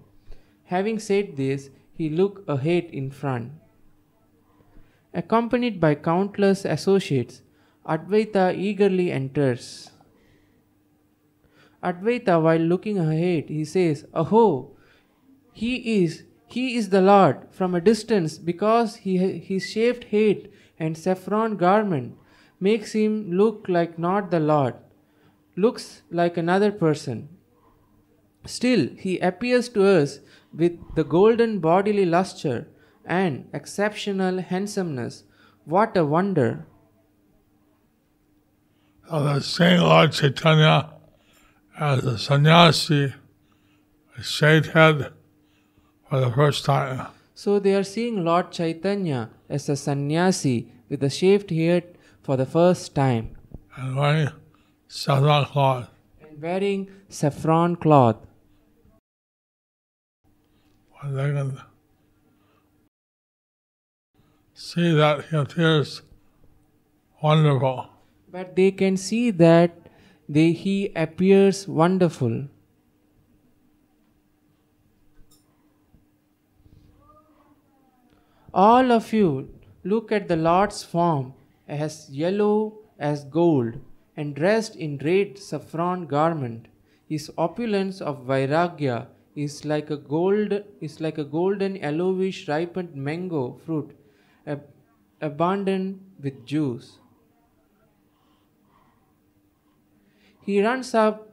Having 0.64 0.98
said 0.98 1.36
this, 1.36 1.70
he 1.94 2.10
looked 2.10 2.48
ahead 2.48 2.84
in 2.92 3.10
front. 3.10 3.52
Accompanied 5.14 5.80
by 5.80 5.94
countless 5.94 6.64
associates, 6.64 7.42
Advaita 7.86 8.56
eagerly 8.56 9.10
enters. 9.10 9.90
Advaita, 11.82 12.42
while 12.42 12.58
looking 12.58 12.98
ahead, 12.98 13.48
he 13.48 13.64
says, 13.64 14.04
Aho, 14.12 14.76
he 15.52 16.02
is, 16.02 16.24
he 16.46 16.76
is 16.76 16.88
the 16.90 17.00
Lord 17.00 17.46
from 17.50 17.74
a 17.74 17.80
distance 17.80 18.36
because 18.36 18.96
he, 18.96 19.16
his 19.38 19.70
shaved 19.70 20.04
head 20.04 20.48
and 20.78 20.98
saffron 20.98 21.56
garment 21.56 22.16
makes 22.60 22.92
him 22.92 23.30
look 23.32 23.66
like 23.68 23.98
not 23.98 24.30
the 24.30 24.40
Lord, 24.40 24.74
looks 25.58 26.02
like 26.10 26.36
another 26.36 26.70
person. 26.70 27.28
Still, 28.46 28.88
he 28.96 29.18
appears 29.18 29.68
to 29.70 29.84
us 29.84 30.20
with 30.54 30.78
the 30.94 31.04
golden 31.04 31.58
bodily 31.58 32.06
luster 32.06 32.68
and 33.04 33.48
exceptional 33.52 34.40
handsomeness. 34.40 35.24
What 35.64 35.96
a 35.96 36.04
wonder! 36.04 36.66
So 39.08 39.24
the 39.24 39.40
same 39.40 39.80
Lord 39.80 40.12
Chaitanya 40.12 40.90
as 41.78 42.04
a 42.04 42.18
sannyasi, 42.18 43.14
shaved 44.22 44.66
head 44.66 45.12
for 46.08 46.20
the 46.20 46.30
first 46.30 46.64
time. 46.64 47.06
So 47.34 47.58
they 47.58 47.74
are 47.74 47.84
seeing 47.84 48.24
Lord 48.24 48.52
Chaitanya 48.52 49.30
as 49.48 49.68
a 49.68 49.76
sannyasi 49.76 50.72
with 50.88 51.02
a 51.02 51.10
shaved 51.10 51.50
head 51.50 51.96
for 52.22 52.36
the 52.36 52.46
first 52.46 52.94
time 52.94 53.36
and 53.76 53.96
wearing 53.96 54.30
saffron 54.88 55.44
cloth. 55.44 55.90
and 56.20 56.40
wearing 56.40 56.88
saffron 57.08 57.76
cloth. 57.76 58.16
And 61.02 61.18
they 61.18 61.32
can 61.32 61.60
see 64.54 64.92
that 64.92 65.26
he 65.26 65.36
appears 65.36 66.02
wonderful. 67.22 67.86
But 68.30 68.56
they 68.56 68.70
can 68.70 68.96
see 68.96 69.30
that 69.30 69.76
they, 70.28 70.52
he 70.52 70.90
appears 70.96 71.68
wonderful. 71.68 72.48
All 78.52 78.90
of 78.90 79.12
you 79.12 79.50
look 79.84 80.10
at 80.10 80.28
the 80.28 80.36
Lord's 80.36 80.82
form 80.82 81.34
as 81.68 82.08
yellow 82.10 82.78
as 82.98 83.24
gold 83.24 83.80
and 84.18 84.34
dressed 84.34 84.74
in 84.76 84.98
red 85.08 85.38
saffron 85.38 86.06
garment. 86.06 86.66
His 87.08 87.30
opulence 87.38 88.00
of 88.00 88.24
vairagya 88.30 88.96
is 89.46 89.64
like 89.64 89.90
a 89.90 89.96
gold 89.96 90.54
is 90.80 91.00
like 91.00 91.18
a 91.18 91.24
golden 91.34 91.76
yellowish 91.76 92.40
ripened 92.48 92.96
mango 93.08 93.42
fruit, 93.64 93.92
ab- 94.46 94.64
abundant 95.20 96.00
with 96.20 96.44
juice. 96.44 96.98
He 100.48 100.60
runs 100.64 100.92
up 100.94 101.32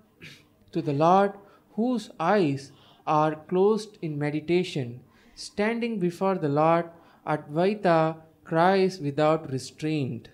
to 0.72 0.82
the 0.82 0.94
Lord, 0.94 1.34
whose 1.74 2.12
eyes 2.20 2.72
are 3.08 3.36
closed 3.54 3.98
in 4.02 4.20
meditation. 4.20 5.00
Standing 5.34 6.00
before 6.00 6.36
the 6.36 6.50
Lord, 6.50 6.90
Advaita 7.26 8.18
cries 8.44 9.00
without 9.00 9.52
restraint. 9.52 10.30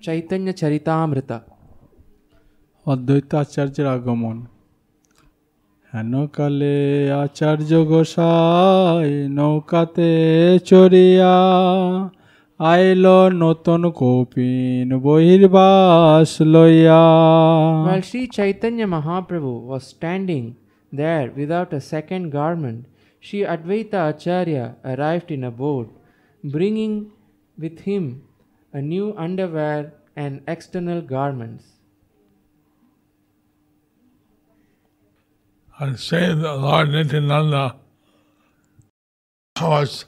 Chaitanya 0.00 0.52
Charitamrita. 0.60 1.38
অদ্বৈত 2.86 3.30
আচার্যের 3.42 3.86
আগমন 3.96 4.36
হেন 5.92 6.12
কালে 6.36 6.78
আচার্য 7.24 7.70
গোসাই 7.90 9.10
নৌকাতে 9.38 10.10
চড়িয়া 10.68 11.36
আইল 12.60 13.04
নতুন 13.42 13.82
কৌপিন 14.00 14.88
বহির্বাস 15.06 16.30
লইয়া 16.54 17.04
While 17.88 18.04
Sri 18.10 18.22
Chaitanya 18.36 18.86
Mahaprabhu 18.96 19.54
was 19.70 19.82
standing 19.94 20.46
there 20.92 21.26
without 21.40 21.70
a 21.72 21.82
second 21.94 22.24
garment, 22.38 22.78
Sri 23.22 23.40
Advaita 23.54 23.98
Acharya 24.10 24.64
arrived 24.84 25.30
in 25.36 25.42
a 25.50 25.52
boat, 25.62 25.88
bringing 26.44 26.94
with 27.58 27.76
him 27.88 28.04
a 28.73 28.81
new 28.81 29.13
underwear 29.17 29.93
and 30.15 30.41
external 30.47 31.01
garments. 31.01 31.65
And 35.79 35.99
saying 35.99 36.41
that 36.41 36.57
Lord 36.57 36.89
Nityananda 36.89 37.75
was 39.59 40.05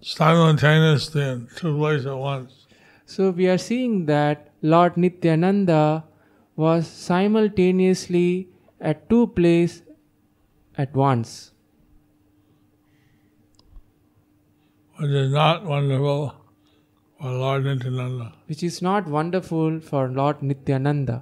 simultaneously 0.00 1.22
in 1.22 1.48
two 1.56 1.76
places 1.76 2.06
at 2.06 2.16
once. 2.16 2.66
So 3.06 3.30
we 3.30 3.48
are 3.48 3.58
seeing 3.58 4.06
that 4.06 4.50
Lord 4.62 4.96
Nityananda 4.96 6.04
was 6.56 6.86
simultaneously 6.86 8.48
at 8.80 9.08
two 9.08 9.28
places 9.28 9.82
at 10.76 10.94
once, 10.94 11.52
which 14.96 15.10
is 15.10 15.32
not 15.32 15.64
wonderful 15.64 16.34
for 17.20 17.30
Lord 17.32 17.64
Nityananda. 17.64 18.32
which 18.46 18.62
is 18.62 18.82
not 18.82 19.06
wonderful 19.08 19.80
for 19.80 20.02
Lord 20.10 20.42
Nityananda. 20.42 21.16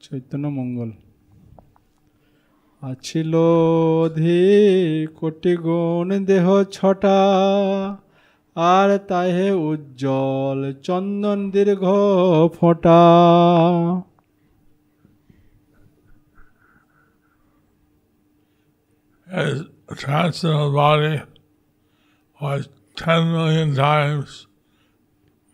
Chaitanya 0.00 0.46
Mangal 0.58 0.90
আছিল 2.82 3.32
ধি 4.16 4.40
কোটি 5.18 5.52
গুণ 5.64 6.08
দেহ 6.30 6.46
ছটা 6.76 7.18
আর 8.56 8.90
তাহে 9.10 9.48
উজ্জ্বল 9.68 10.60
চন্দন 10.86 11.40
দীর্ঘ 11.54 11.84
ফোঁটা 12.56 13.00
His 19.26 19.58
transcendental 19.96 20.72
body 20.72 21.22
was 22.40 22.68
10 22.96 23.32
million 23.32 23.74
times 23.74 24.46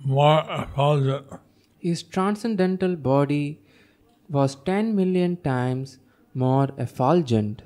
more 0.05 0.44
effulgent. 0.49 1.27
His 1.79 2.03
transcendental 2.03 2.96
body 2.96 3.61
was 4.29 4.57
10 4.57 4.94
million 4.94 5.37
times 5.37 5.99
more 6.35 6.68
effulgent. 6.77 7.62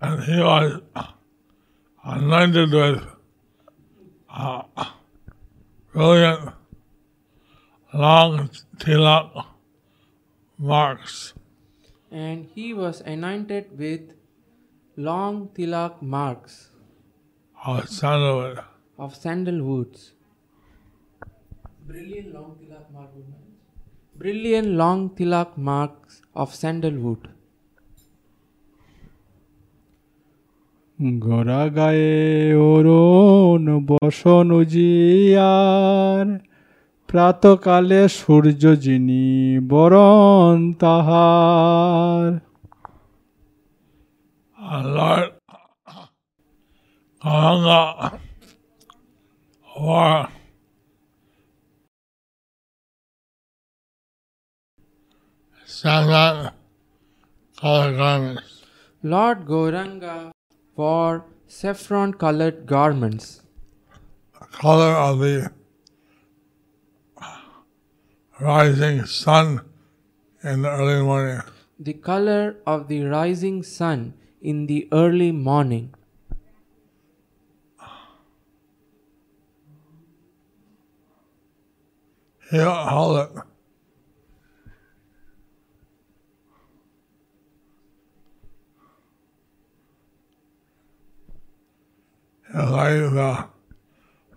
and 0.00 0.22
he 0.24 0.38
was 0.40 0.80
anointed 2.04 2.70
with 2.72 3.02
uh, 4.32 4.62
brilliant 5.92 6.50
long 7.93 8.49
tilak 8.77 9.45
marks. 10.59 11.33
And 12.11 12.47
he 12.55 12.73
was 12.73 13.01
anointed 13.01 13.65
with 13.77 14.01
long 14.97 15.49
tilak 15.55 16.01
marks 16.01 16.69
of 17.57 17.89
sandalwood. 17.89 18.59
of 18.97 19.13
sandalwoods. 19.13 20.11
Brilliant 21.87 22.33
long 22.33 22.51
tilak 22.59 22.85
marks. 22.91 23.17
Brilliant 24.15 24.69
long 24.81 25.09
tilak 25.09 25.57
marks 25.57 26.21
of 26.35 26.49
sandalwood. 26.55 27.23
গোরা 31.25 31.63
গায়ে 31.77 32.13
অরুণ 32.71 33.65
বসন 33.89 34.47
উজিয়ার 34.59 36.27
প্রাতকালে 37.10 38.02
সূর্য 38.08 38.62
যিনি 38.80 39.24
বরণ 39.68 40.56
তাহার। 40.72 42.26
Lord 59.04 59.38
Gauranga 59.46 60.18
for 60.76 61.10
saffron 61.50 62.08
coloured 62.12 62.58
garments. 62.70 63.26
Colour 64.62 64.94
of 65.08 65.18
rising 68.40 69.04
sun 69.04 69.60
in 70.42 70.62
the 70.62 70.70
early 70.70 71.02
morning. 71.02 71.42
the 71.78 71.94
color 71.94 72.56
of 72.66 72.88
the 72.88 73.02
rising 73.04 73.62
sun 73.62 74.12
in 74.42 74.66
the 74.66 74.88
early 74.92 75.32
morning. 75.32 75.94
He 82.50 82.56
held 82.58 83.16
it. 83.16 83.30
Like 92.52 92.98
the 93.14 93.46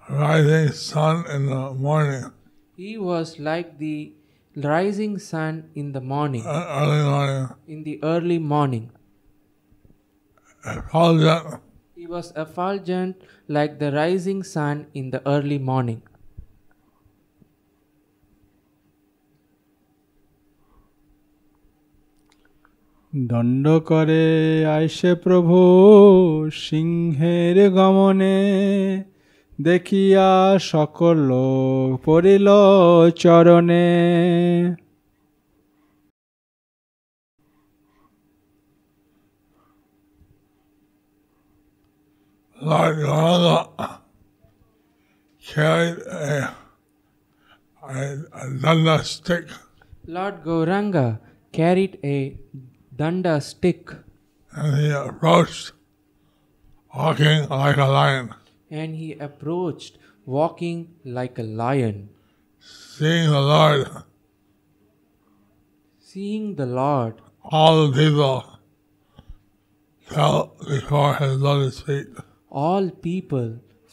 rising 0.07 0.71
sun 0.71 1.25
in 1.27 1.47
the 1.47 1.73
morning, 1.73 2.31
He 2.76 2.96
was 2.98 3.38
like 3.38 3.78
the 3.78 4.12
rising 4.56 5.18
sun 5.18 5.70
in 5.74 5.92
the 5.92 6.00
morning, 6.00 6.44
uh, 6.46 6.64
early 6.80 7.02
morning, 7.04 7.48
in 7.66 7.82
the 7.84 7.96
early 8.02 8.38
morning. 8.38 8.90
effulgent, 10.64 11.60
He 11.94 12.06
was 12.06 12.32
effulgent 12.36 13.16
like 13.48 13.78
the 13.78 13.90
rising 13.92 14.42
sun 14.42 14.86
in 14.94 15.10
the 15.10 15.20
early 15.26 15.58
morning. 15.58 16.02
দণ্ড 23.12 23.66
করে 23.90 24.24
আইসে 24.76 25.12
প্রভু 25.24 25.58
সিংহের 26.64 27.56
গমনে 27.70 28.38
দেখিয়া 29.58 30.28
সকল 30.72 31.16
লোক 31.30 31.88
পড়িল 32.04 32.48
চরণে 33.22 33.88
Lord 42.60 42.96
Gauranga 42.98 44.00
carried 45.40 45.98
a, 46.08 46.54
a, 47.82 47.96
a 48.40 48.44
danda 48.62 48.96
stick 49.04 49.44
Lord 50.06 50.36
Gauranga 50.44 51.06
carried 51.52 51.98
a 52.04 52.36
danda 52.94 53.40
stick 53.42 53.82
and 54.52 54.76
he 54.80 54.90
approached 54.90 55.72
walking 56.94 57.48
like 57.48 57.76
a 57.76 57.84
lion. 57.84 58.34
and 58.81 58.95
he 58.99 59.07
approached 59.27 59.97
walking 60.25 60.79
like 61.17 61.37
a 61.37 61.43
lion. 61.61 62.09
Seeing 62.59 63.29
the 63.29 63.41
Lord, 63.41 63.87
Seeing 65.99 66.55
the 66.55 66.65
Lord, 66.65 67.21
all 67.43 67.87
the 67.87 67.97
people 67.99 68.59
fell 70.13 70.55
before 70.67 71.15
his 71.15 71.37
lotus 71.47 71.79
feet. 71.81 72.07
all 72.63 72.89
people 73.05 73.47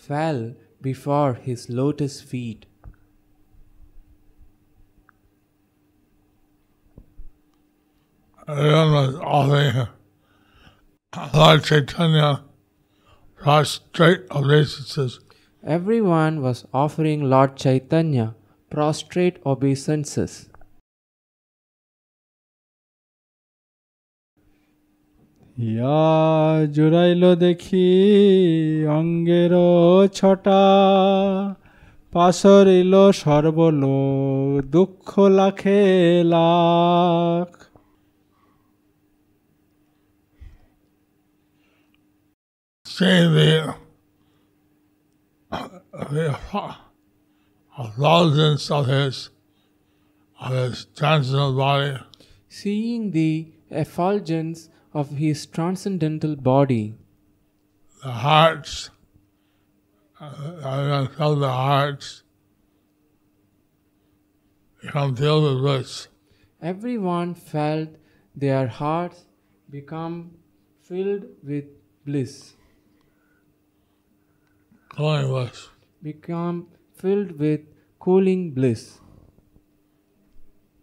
fell 0.07 0.41
before 0.89 1.35
his 1.47 1.69
lotus 1.81 2.21
feet. 2.33 2.67
Everyone 8.49 8.93
was 8.93 9.15
offering 9.17 9.89
Lord 11.35 11.65
Chaitanya 11.65 12.43
prostrate 13.41 14.27
obeisances. 14.31 15.19
Everyone 15.63 16.43
was 16.43 16.67
offering 16.75 17.23
Lord 17.25 17.57
Chaitanya 17.57 18.27
prostrate 18.73 19.37
obeisances. 19.47 20.33
ইয়া 25.57 26.03
জুড়াইল 26.77 27.25
দেখি 27.45 27.89
অঙ্গের 28.99 29.53
ছটা 30.19 30.63
পাশরিল 32.13 32.95
সর্বলোক 33.21 34.53
দুঃখ 34.75 35.09
লাখে 35.39 35.83
lakh 36.35 37.49
Seeing 43.01 43.33
the, 43.33 43.75
the 45.51 46.39
effulgence 47.79 48.71
of 48.71 48.87
his, 48.89 49.31
of 50.39 50.53
his 50.53 50.85
transcendental 50.95 51.57
body, 51.57 51.97
Seeing 52.51 53.13
the 53.13 53.55
effulgence 53.71 54.69
of 54.93 55.09
his 55.13 55.47
transcendental 55.47 56.37
body, 56.37 56.95
the 58.03 58.11
hearts, 58.11 58.91
everyone 60.21 61.09
felt 61.09 61.41
the 61.41 61.49
hearts. 61.49 62.23
Become 64.83 65.17
filled 65.17 65.45
with 65.45 65.63
bliss. 65.63 66.09
everyone 66.61 67.35
felt 67.35 67.89
their 68.37 68.67
hearts 68.67 69.25
become 69.71 70.33
filled 70.83 71.25
with 71.43 71.65
bliss, 72.05 72.57
glowing 74.91 75.31
bliss. 75.31 75.71
become 76.03 76.67
filled 77.01 77.39
with 77.39 77.61
cooling 77.99 78.51
bliss. 78.53 78.99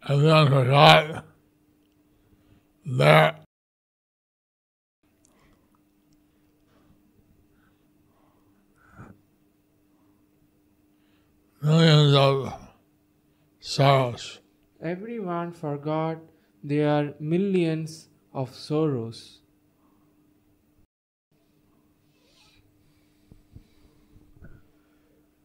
And 0.03 0.25
Everyone 0.25 0.47
forgot 0.47 1.25
that 2.85 3.43
millions 11.61 12.13
of 12.13 12.53
sorrows. 13.59 14.39
Everyone 14.81 15.51
forgot 15.51 16.17
there 16.63 16.89
are 16.89 17.13
millions 17.19 18.07
of 18.33 18.53
sorrows. 18.55 19.41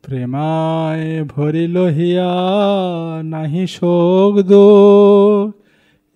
প্রেমায় 0.04 1.06
ভরিল 1.24 1.76
হিয়া 1.88 2.32
নাহি 3.24 3.64
শোক 3.68 4.34
দুঃখ 4.50 5.46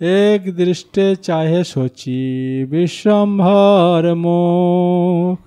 এক 0.01 0.43
দৃষ্টে 0.57 1.07
চাহে 1.17 1.63
সচি 1.65 2.23
বিশ্বম্ভর 2.71 4.03
মুখ 4.25 5.39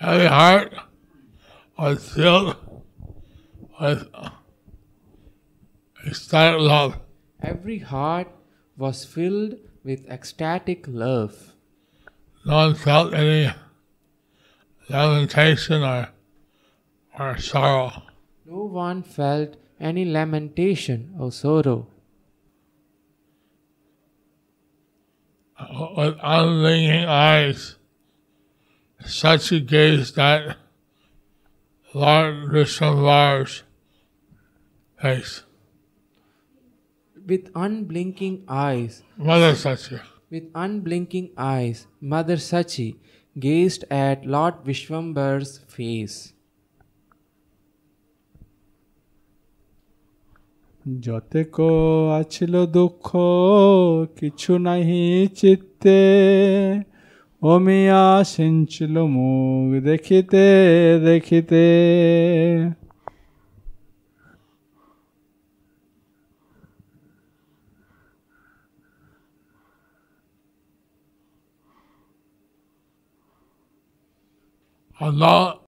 Every 0.00 0.26
heart 0.28 0.68
was 1.78 1.98
filled 2.08 2.48
with 3.80 4.00
ecstatic 6.00 6.60
love. 6.62 6.92
Every 7.40 7.78
heart 7.80 8.28
was 8.76 9.04
filled 9.04 9.54
with 9.82 10.06
ecstatic 10.08 10.84
love. 10.88 11.52
No 12.44 12.56
one 12.56 12.74
felt 12.74 13.14
any 13.14 13.52
lamentation 14.88 15.82
or, 15.82 16.08
or 17.18 17.38
sorrow. 17.38 18.02
No 18.44 18.64
one 18.64 19.02
felt 19.02 19.56
any 19.80 20.04
lamentation 20.04 21.14
or 21.18 21.32
sorrow. 21.32 21.88
Uh, 25.58 25.88
with 25.96 26.16
unblinking 26.22 27.06
eyes, 27.06 27.76
Sachi 29.02 29.66
gazed 29.66 30.18
at 30.18 30.56
Lord 31.94 32.50
Vishwambar's 32.50 33.62
face. 35.00 35.45
With 37.25 37.45
unblinking 37.55 38.35
eyes, 38.47 39.03
Mother 39.17 39.53
Sachi. 39.53 39.99
with 40.31 40.45
unblinking 40.55 41.27
eyes, 41.37 41.87
Mother 42.01 42.37
Sachi 42.37 42.95
gazed 43.35 43.83
at 43.89 44.25
Lord 44.25 44.55
Vishwambar's 44.65 45.51
face. 45.69 46.17
যতেক 50.85 51.55
আছিল 52.19 52.53
দুঃখ 52.77 53.07
কিছু 54.19 54.53
নাহি 54.57 55.03
চিত্তে 55.39 56.01
অমিয়া 57.41 58.03
সিঞ্চিল 58.23 58.95
মুখ 59.15 59.67
দেখিতে 59.85 60.45
দেখিতে 61.05 61.63
Although 75.00 75.60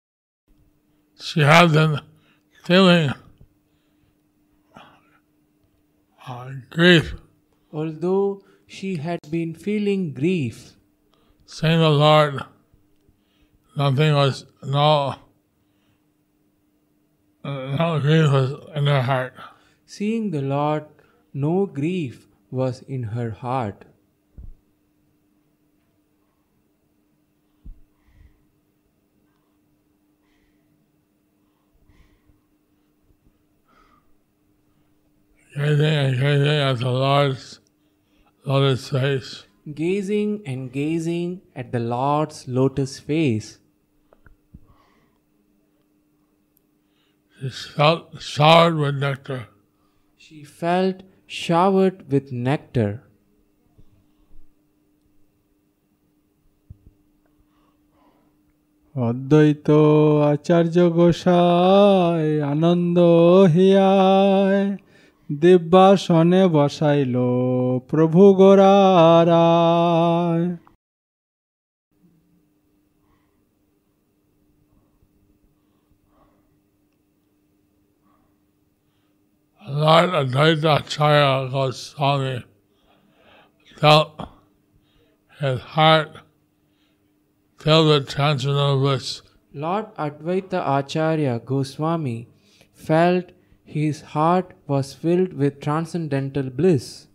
she 1.21 1.41
had 1.41 1.73
been 1.73 2.01
feeling 2.65 3.13
uh, 6.27 6.51
grief, 6.71 7.15
Although 7.71 8.43
she 8.67 8.97
had 8.97 9.21
been 9.31 9.55
feeling 9.55 10.15
grief, 10.15 10.73
seeing 11.45 11.81
the 11.81 11.91
Lord, 11.91 12.41
nothing 13.77 14.15
was, 14.15 14.47
no, 14.63 15.17
no 17.45 18.01
grief 18.01 18.33
was 18.33 18.55
in 18.75 18.87
her 18.87 19.03
heart. 19.03 19.35
seeing 19.85 20.31
the 20.31 20.41
Lord, 20.41 20.85
no 21.35 21.67
grief 21.67 22.27
was 22.51 22.81
in 22.83 23.03
her 23.03 23.31
heart. 23.31 23.85
Gazing 35.58 35.86
and 35.86 36.20
gazing 36.20 36.48
at 36.48 36.80
the 36.80 36.92
Lord's 36.92 37.60
lotus 38.46 38.90
face, 38.90 39.44
Gazing 39.74 40.42
and 40.46 40.72
gazing 40.72 41.42
at 41.56 41.72
the 41.72 41.80
Lord's 41.80 42.48
lotus 42.48 43.00
face, 43.00 43.60
she 47.40 47.50
felt 47.50 48.22
showered 48.22 48.76
with 48.78 48.96
nectar. 48.96 49.48
she 50.18 50.44
felt 50.44 51.04
showered 51.28 52.12
with 52.12 52.32
nectar. 52.32 52.92
অদ্বৈত 58.96 59.68
আচার্য 60.32 60.78
গোসাই 60.98 62.28
আনন্দ 62.52 62.98
হিয়ায় 63.54 64.62
দিব্যাসনে 65.30 66.44
বসাইল 66.56 67.16
প্রভু 67.90 68.22
গোরারায় 68.40 70.46
Lord 79.62 80.10
Advaita 80.22 80.80
Acharya 80.80 81.50
Goswami 81.50 82.44
felt 83.78 84.12
his 85.40 85.60
heart 85.62 86.10
filled 87.60 87.88
with 87.88 88.10
transcendental 88.10 88.80
bliss. 88.82 89.22
Lord 89.54 89.86
Advaita 89.96 90.60
Acharya 90.78 91.40
Goswami 91.40 92.28
felt 92.74 93.32
his 93.71 94.01
heart 94.13 94.53
was 94.67 94.95
filled 94.95 95.33
with 95.35 95.61
transcendental 95.61 96.49
bliss. 96.59 97.07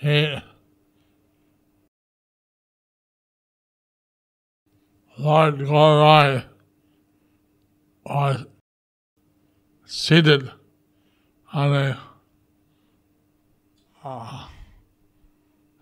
He 0.00 0.36
Lord 5.18 5.58
Gaura 5.70 5.96
Rai 6.04 6.44
was 8.04 8.44
seated 9.84 10.52
on 11.52 11.74
a 11.74 11.98
uh, 14.04 14.46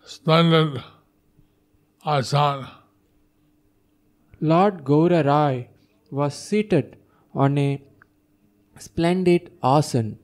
splendid 0.05 0.83
asan. 2.07 2.67
Lord 4.41 4.85
Gaura 4.85 5.23
Rai 5.27 5.69
was 6.19 6.35
seated 6.49 6.97
on 7.45 7.59
a 7.59 7.83
splendid 8.79 9.51
asan. 9.63 10.19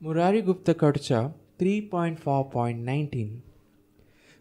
Murari 0.00 0.40
Gupta 0.42 0.74
Karcha 0.74 1.32
3.4.19 1.58 3.40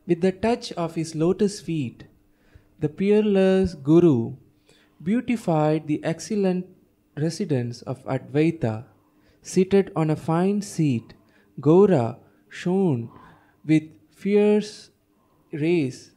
With 0.08 0.21
the 0.21 0.31
touch 0.31 0.71
of 0.73 0.95
his 0.95 1.13
lotus 1.15 1.60
feet, 1.60 2.05
the 2.79 2.89
peerless 2.89 3.73
Guru 3.73 4.35
beautified 5.02 5.87
the 5.87 6.02
excellent 6.04 6.65
residence 7.17 7.81
of 7.81 8.04
Advaita. 8.06 8.85
Seated 9.41 9.91
on 9.96 10.10
a 10.10 10.15
fine 10.15 10.62
seat, 10.62 11.13
Gaura 11.60 12.17
shone 12.50 13.10
with 13.63 13.83
fierce 14.10 14.89
rays 15.52 16.12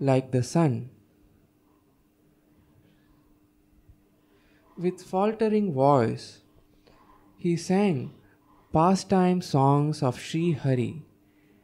like 0.00 0.30
the 0.30 0.42
sun. 0.42 0.90
With 4.82 5.00
faltering 5.00 5.72
voice, 5.72 6.40
he 7.36 7.56
sang 7.56 8.14
pastime 8.72 9.40
songs 9.40 10.02
of 10.02 10.18
Sri 10.18 10.54
Hari, 10.54 11.04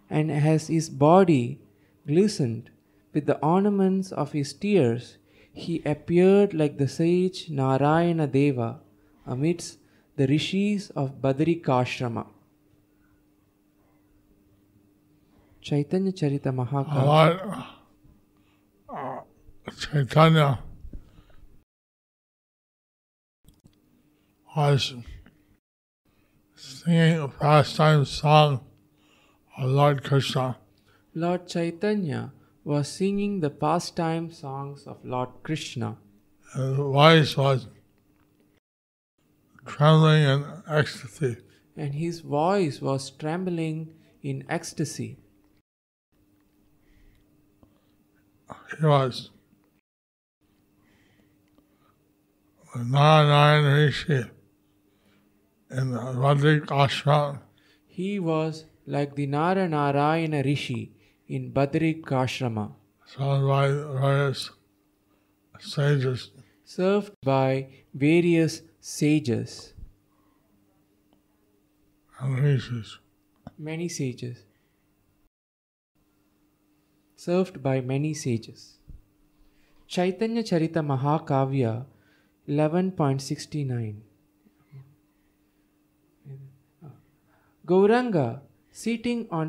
and 0.08 0.30
as 0.30 0.68
his 0.68 0.88
body 0.88 1.58
glistened 2.06 2.70
with 3.12 3.26
the 3.26 3.36
ornaments 3.38 4.12
of 4.12 4.30
his 4.30 4.52
tears, 4.52 5.16
he 5.52 5.82
appeared 5.84 6.54
like 6.54 6.78
the 6.78 6.86
sage 6.86 7.50
Narayana 7.50 8.28
Deva 8.28 8.78
amidst 9.26 9.78
the 10.14 10.28
rishis 10.28 10.90
of 10.90 11.20
Badrikashrama. 11.20 12.26
Chaitanya 15.60 16.12
Charita 16.12 16.54
Mahakavya. 16.54 17.04
Lord 17.04 17.40
uh, 18.88 19.20
Chaitanya 19.76 20.60
was 24.58 24.92
singing 26.56 27.20
a 27.20 27.28
pastime 27.28 28.04
song 28.04 28.60
of 29.56 29.70
Lord 29.70 30.02
Krishna. 30.02 30.58
Lord 31.14 31.46
Chaitanya 31.46 32.32
was 32.64 32.88
singing 32.88 33.38
the 33.38 33.50
pastime 33.50 34.32
songs 34.32 34.84
of 34.84 34.96
Lord 35.04 35.28
Krishna, 35.44 35.96
And 36.54 36.76
his 36.76 36.80
voice 36.80 37.36
was 37.36 37.68
trembling 39.64 40.22
in 40.24 40.44
ecstasy. 40.66 41.36
and 41.76 41.94
his 41.94 42.18
voice 42.18 42.80
was 42.80 43.10
trembling 43.10 43.94
in 44.22 44.42
ecstasy. 44.48 45.18
He 48.80 48.84
was 48.84 49.30
Narayan 52.74 53.64
Rishi 53.64 54.24
in 55.70 55.90
the 55.90 55.98
Badrik 55.98 56.66
ashram. 56.66 57.40
He 57.86 58.18
was 58.18 58.64
like 58.86 59.14
the 59.14 59.26
Nara 59.26 59.68
Narayana 59.68 60.42
Rishi 60.42 60.92
in 61.26 61.52
Badrik 61.52 62.02
Ashrama, 62.02 62.72
surrounded 63.06 63.44
by 63.54 63.68
various 64.00 64.50
sages. 65.60 66.30
served 66.64 67.12
by 67.22 67.68
various 67.94 68.62
sages, 68.80 69.74
and 72.20 72.38
rishis. 72.38 72.98
many 73.58 73.88
sages. 73.88 74.44
Served 77.16 77.62
by 77.62 77.80
many 77.80 78.14
sages. 78.14 78.78
Chaitanya 79.88 80.42
Charita 80.42 80.82
Mahakavya 80.84 81.84
11.69 82.48 83.96
Gauranga 87.70 88.40
sitting 88.70 89.26
on 89.30 89.48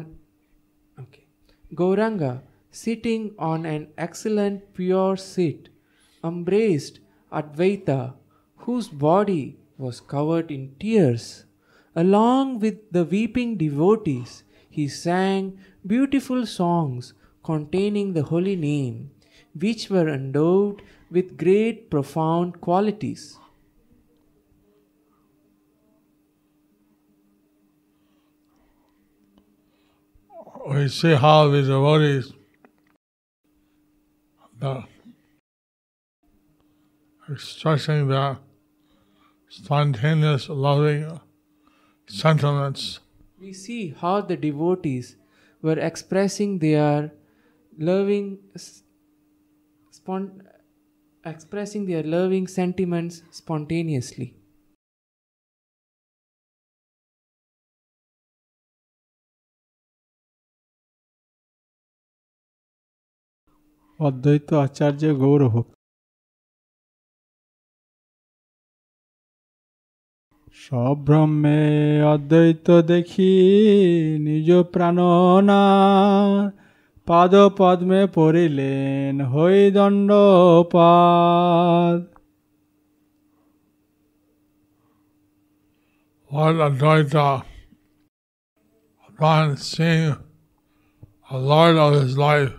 okay. 1.00 1.26
Gauranga 1.74 2.42
sitting 2.70 3.34
on 3.40 3.66
an 3.66 3.88
excellent 3.98 4.74
pure 4.74 5.16
seat 5.16 5.70
embraced 6.24 7.00
Advaita 7.32 8.16
whose 8.66 8.90
body 8.90 9.58
was 9.78 10.02
covered 10.02 10.52
in 10.52 10.76
tears. 10.80 11.46
Along 11.96 12.60
with 12.60 12.92
the 12.92 13.06
weeping 13.06 13.56
devotees 13.58 14.44
he 14.70 14.88
sang 14.88 15.58
beautiful 15.88 16.46
songs 16.46 17.14
containing 17.44 18.14
the 18.14 18.24
holy 18.24 18.56
name 18.56 19.12
which 19.54 19.90
were 19.90 20.10
endowed 20.10 20.82
with 21.10 21.38
great 21.38 21.90
profound 21.90 22.60
qualities 22.62 23.38
We 30.68 30.88
see 30.90 31.14
how 31.16 31.50
the 31.50 31.62
devotees 31.62 32.34
the 34.60 34.84
expressing 37.30 38.08
their 38.08 38.38
spontaneous 39.50 40.50
loving 40.50 41.20
sentiments. 42.08 43.00
We 43.40 43.54
see 43.54 43.94
how 43.98 44.22
the 44.22 44.36
devotees 44.36 45.16
were 45.62 45.80
expressing 45.80 46.60
their 46.60 47.12
loving 47.78 48.40
s- 48.56 48.84
spon- 49.92 50.44
expressing 51.26 51.86
their 51.86 52.04
loving 52.04 52.48
sentiments 52.48 53.22
spontaneously 53.32 54.36
অদ্বৈত 64.00 64.50
আচার্য 64.66 65.02
গৌরভক্ত 65.20 65.74
সব্রহ্মে 70.58 71.62
অদ্বৈত 72.04 72.68
দেখি 72.82 73.34
নিজ 74.20 74.50
প্রাণনা 74.74 75.64
পাদ 77.08 77.34
পদ্মে 77.58 78.02
পড়িলেন 78.16 79.14
হই 79.26 79.60
দণ্ডপাদ 79.72 81.20
Lord 86.32 86.58
Advaita, 86.58 87.28
upon 89.10 89.58
seeing 89.60 90.16
Lord 91.32 91.76
of 91.76 91.92
his 91.94 92.14
life, 92.18 92.54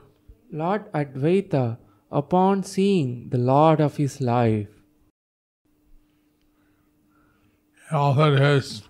lord 0.53 0.91
advaita 0.93 1.79
upon 2.11 2.63
seeing 2.63 3.29
the 3.31 3.39
lord 3.39 3.81
of 3.81 3.97
his 3.97 4.21
life. 4.21 4.69
He 7.89 7.97
offered 7.97 8.39
his 8.39 8.83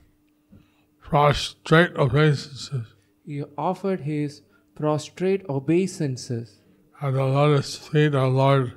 prostrate 1.00 1.96
obeisances. 1.96 2.86
He 3.26 3.42
offered 3.56 4.00
his 4.00 4.42
prostrate 4.74 5.48
obeisances. 5.48 6.60
At 7.02 7.12
the 7.14 7.24
lotus 7.24 7.76
feet 7.76 8.14
of 8.14 8.32
Lord 8.32 8.72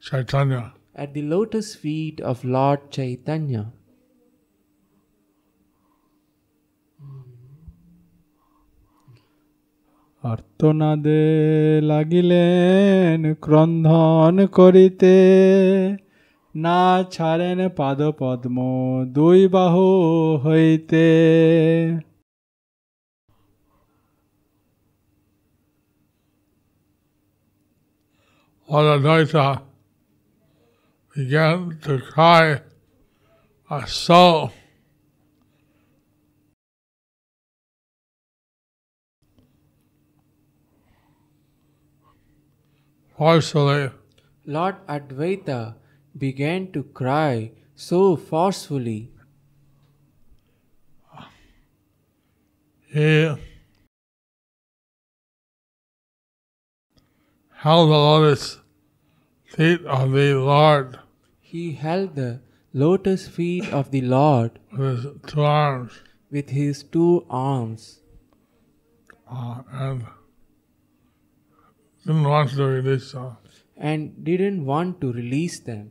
Chaitanya. 0.00 0.72
at 0.94 1.14
the 1.14 1.22
lotus 1.22 1.74
feet 1.74 2.20
of 2.20 2.44
lord 2.44 2.90
chaitanya 2.90 3.72
আর্তনাদে 10.22 11.80
লাগিলেন 11.80 13.34
ক্রন্ধন 13.34 14.46
করিতে। 14.46 15.16
না 16.54 17.04
ছাড়েন 17.10 17.68
পাদ 17.68 18.02
পদ্ম 18.18 18.56
দুই 19.06 19.48
বাহু 19.48 19.88
হইতে। 20.36 21.06
Advaita 28.68 29.60
began 31.16 31.58
to 31.84 31.98
cry 32.10 32.58
uh, 33.70 33.84
so 33.86 34.48
forcefully 43.20 43.90
Lord 44.46 44.76
Advaita 44.88 45.74
began 46.16 46.72
to 46.72 46.82
cry 47.00 47.52
so 47.74 48.16
forcefully. 48.16 49.10
he 52.92 53.34
held 57.64 57.90
the 57.90 58.00
lotus 58.04 58.58
feet 59.44 59.84
of 59.84 60.12
the 60.12 60.34
Lord. 60.34 60.98
He 61.40 61.72
held 61.72 62.16
the 62.16 62.40
lotus 62.72 63.28
feet 63.28 63.68
of 63.70 63.90
the 63.90 64.00
Lord 64.00 64.58
with 64.72 65.04
his 65.04 65.12
two 65.26 65.42
arms. 65.42 66.00
with 66.30 66.48
his 66.48 66.82
two 66.82 67.26
arms. 67.28 68.00
Uh, 69.30 69.62
and 69.72 70.06
didn't 72.05 72.23
want 72.25 72.49
to 72.51 72.65
release 72.67 73.11
them. 73.11 73.37
and 73.77 74.23
didn't 74.23 74.65
want 74.65 75.01
to 75.01 75.11
release 75.13 75.59
them. 75.61 75.85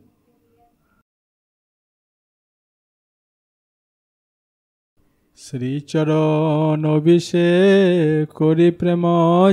শ্রীচরণ 5.39 6.81
অভিষেক 6.99 8.23
করি 8.41 8.69
প্রেম 8.81 9.05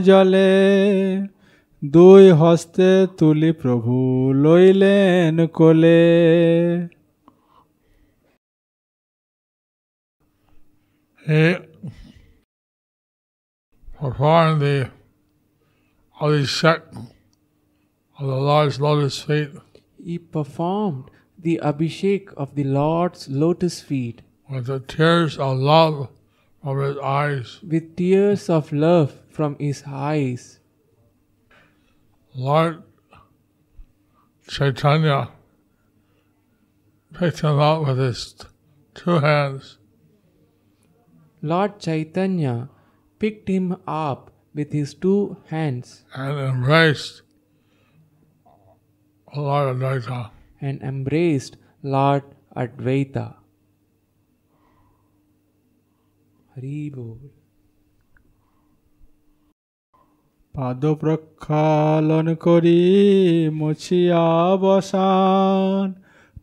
জলে 0.08 0.52
দুই 1.82 2.24
হস্তে 2.42 2.90
তুলি 3.18 3.52
প্রভু 3.62 3.96
লইলেন 4.44 5.36
কোলে 5.58 6.02
He 11.26 11.44
performed 13.84 14.62
the 14.62 14.78
Abhishek 16.21 16.83
of 18.19 18.27
the 18.27 18.37
Lord's 18.37 18.81
lotus 18.81 19.23
feet 19.23 19.51
He 20.03 20.19
performed 20.19 21.11
the 21.39 21.61
Abhishek 21.63 22.33
of 22.37 22.55
the 22.55 22.65
Lord's 22.65 23.29
lotus 23.29 23.81
feet 23.83 24.23
with 24.49 24.67
the 24.67 24.81
tears 24.81 25.37
of 25.39 25.59
love 25.59 26.09
from 26.63 26.81
his 26.81 26.99
eyes. 26.99 27.61
with 27.63 27.97
tears 27.97 28.49
of 28.49 28.73
love 28.73 29.21
from 29.29 29.57
his 29.59 29.85
eyes. 29.87 30.61
Lord 32.35 32.83
Chaitanya 34.49 35.31
picked 37.13 37.41
him 37.41 37.59
up 37.59 37.87
with 37.87 37.99
his 37.99 38.35
two 38.95 39.19
hands 39.19 39.79
Lord 41.43 41.79
Chaitanya 41.79 42.69
picked 43.19 43.49
him 43.49 43.77
up 43.87 44.31
with 44.57 44.73
his 44.73 44.95
two 44.95 45.37
hands 45.49 45.89
and 46.15 46.39
embraced 46.41 47.23
Lord 49.29 49.67
Advaita. 49.73 50.21
and 50.61 50.77
embraced 50.83 51.53
Lord 51.85 52.25
Advaita. 52.57 53.27
Hari 56.51 56.79
Bol. 56.91 57.19
পাদ 60.55 60.83
প্রক্ষালন 61.01 62.27
করি 62.45 62.81
মুছিয়া 63.61 64.27
বসান 64.63 65.87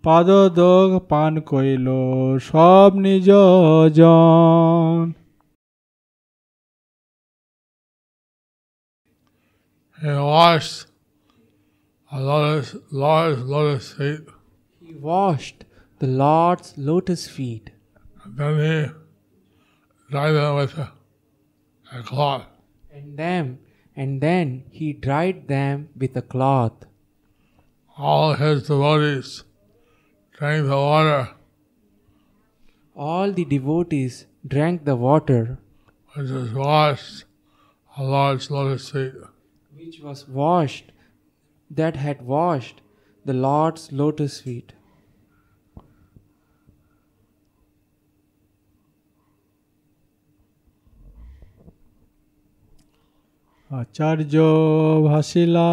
পাদদোগ 0.03 0.89
পান 1.11 1.34
কইল 1.49 1.88
সব 2.49 2.91
নিজ 3.05 3.30
জন 3.97 5.03
He 10.04 10.10
washed 10.10 10.88
a 12.12 12.20
lotus, 12.20 12.76
Lord's 12.91 13.41
lotus 13.41 13.93
feet, 13.93 14.20
He 14.82 14.93
washed 14.95 15.64
the 15.99 16.08
Lord's 16.08 16.74
lotus 16.78 17.30
feet 17.30 17.70
and 18.26 18.38
then 18.38 18.58
he 18.60 20.12
dried 20.12 20.34
them 20.34 20.56
with 20.58 20.78
a, 20.78 20.91
a 21.93 22.04
cloth. 22.04 22.45
and 22.93 23.18
them 23.18 23.60
and 23.95 24.20
then 24.20 24.66
he 24.72 24.91
dried 24.91 25.47
them 25.47 25.88
with 25.95 26.18
a 26.18 26.22
cloth. 26.22 26.74
All 27.97 28.34
his 28.34 28.64
devotees 28.68 29.45
drank 30.38 30.68
the 30.68 30.76
water 30.76 31.30
All 32.93 33.32
the 33.32 33.45
devotees 33.45 34.26
drank 34.45 34.84
the 34.84 34.97
water 34.97 35.60
which 36.14 36.30
was 36.30 36.51
washed 36.54 37.24
on 37.95 38.12
Lord's 38.12 38.51
lotus 38.51 38.89
feet. 38.89 39.14
which 39.82 40.01
was 40.01 40.28
washed 40.28 40.93
that 41.70 41.97
had 41.97 42.22
washed 42.22 42.80
the 43.24 43.34
Lord's 43.34 43.93
lotus 43.93 44.41
feet. 44.41 44.68
আচার্য 53.70 54.34
ভাসিলা 55.07 55.70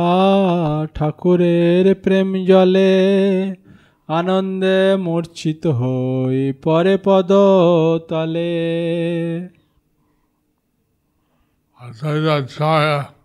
ঠাকুরের 0.94 1.86
প্রেম 1.96 2.30
জলে 2.48 2.94
আনন্দে 4.10 4.80
মূর্ছিত 5.06 5.64
হই 5.80 6.40
পরে 6.64 6.96
পদ 7.06 7.32
তলে 8.10 8.54
Advaita 11.80 12.34
Acharya 12.44 13.00
floated 13.04 13.19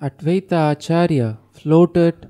Advaita 0.00 0.70
Acharya 0.70 1.38
floated 1.50 2.28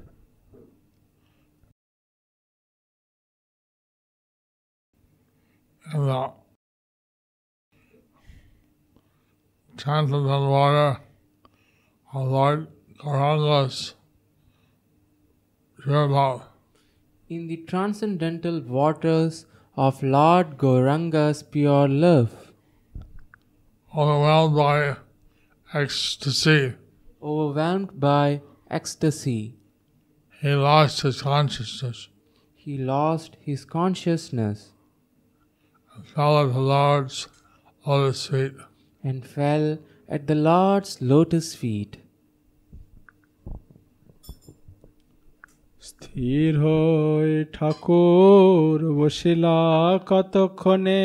in 5.93 6.07
the 6.07 6.33
transcendental 9.77 10.49
water 10.51 11.01
of 12.15 12.29
Lord 12.29 12.69
Gauranga's 12.97 13.95
pure 15.83 16.09
love. 16.09 16.49
in 17.29 17.47
the 17.49 17.59
transcendental 17.59 18.61
waters 18.63 19.45
of 19.77 20.03
Lord 20.03 20.57
Gauranga's 20.57 21.43
pure 21.43 21.89
love, 21.89 22.52
overwhelmed 23.96 24.56
by 24.56 24.96
ecstasy. 25.74 26.74
overwhelmed 27.22 27.92
by 28.00 28.42
ecstasy. 28.70 29.42
He 30.42 30.52
lost 30.70 30.96
his 31.02 31.18
consciousness 31.22 32.00
He 32.56 32.74
lost 32.78 33.32
his 33.48 33.62
consciousness 33.66 34.60
and 35.96 36.06
fell 36.14 36.34
at 36.44 36.54
the 36.54 36.62
Lord's 36.76 37.28
lotus 37.86 38.28
feet. 38.28 38.54
and 39.04 39.26
fell 39.26 39.66
at 40.16 40.22
the 40.30 40.36
Lord's 40.50 40.92
lotus 41.12 41.48
feet. 41.62 41.94
স্থির 45.88 46.52
হই 46.64 47.32
ঠাকুর 47.58 48.78
বসিলা 49.00 49.58
কতক্ষণে 50.10 51.04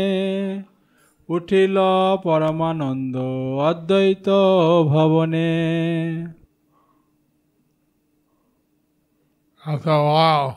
উঠিল 1.34 1.76
পরমানন্দ 2.24 3.16
অদ্বৈত 3.68 4.28
ভবনে 4.94 5.50
After 9.64 9.94
a 10.02 10.04
while, 10.14 10.50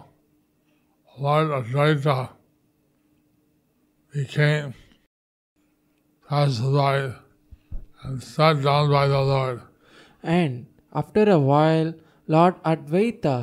Lord 1.26 1.50
Advaita 1.60 2.20
became 4.12 4.74
pacified 6.28 7.14
and 8.04 8.24
sat 8.24 8.64
down 8.64 8.90
by 8.90 9.08
the 9.08 9.22
Lord. 9.22 9.62
And 10.24 10.66
after 10.92 11.30
a 11.30 11.40
while, 11.40 11.94
Lord 12.28 12.56
Advaita 12.64 13.38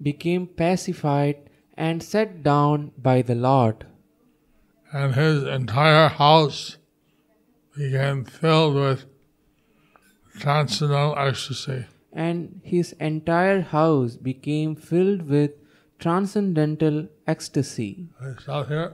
became 0.00 0.46
pacified 0.46 1.38
and 1.76 2.02
sat 2.02 2.42
down 2.42 2.92
by 2.96 3.22
the 3.22 3.34
Lord. 3.34 3.86
and 4.93 5.15
his 5.15 5.43
entire 5.43 6.07
house 6.07 6.77
became 7.75 8.23
filled 8.25 8.75
with 8.75 9.05
transcendental 10.39 11.15
ecstasy. 11.17 11.85
and 12.13 12.61
his 12.63 12.91
entire 12.99 13.61
house 13.61 14.15
became 14.15 14.75
filled 14.75 15.23
with 15.27 15.51
transcendental 15.97 17.07
ecstasy. 17.25 18.07
I 18.21 18.39
stop 18.39 18.67
here. 18.67 18.93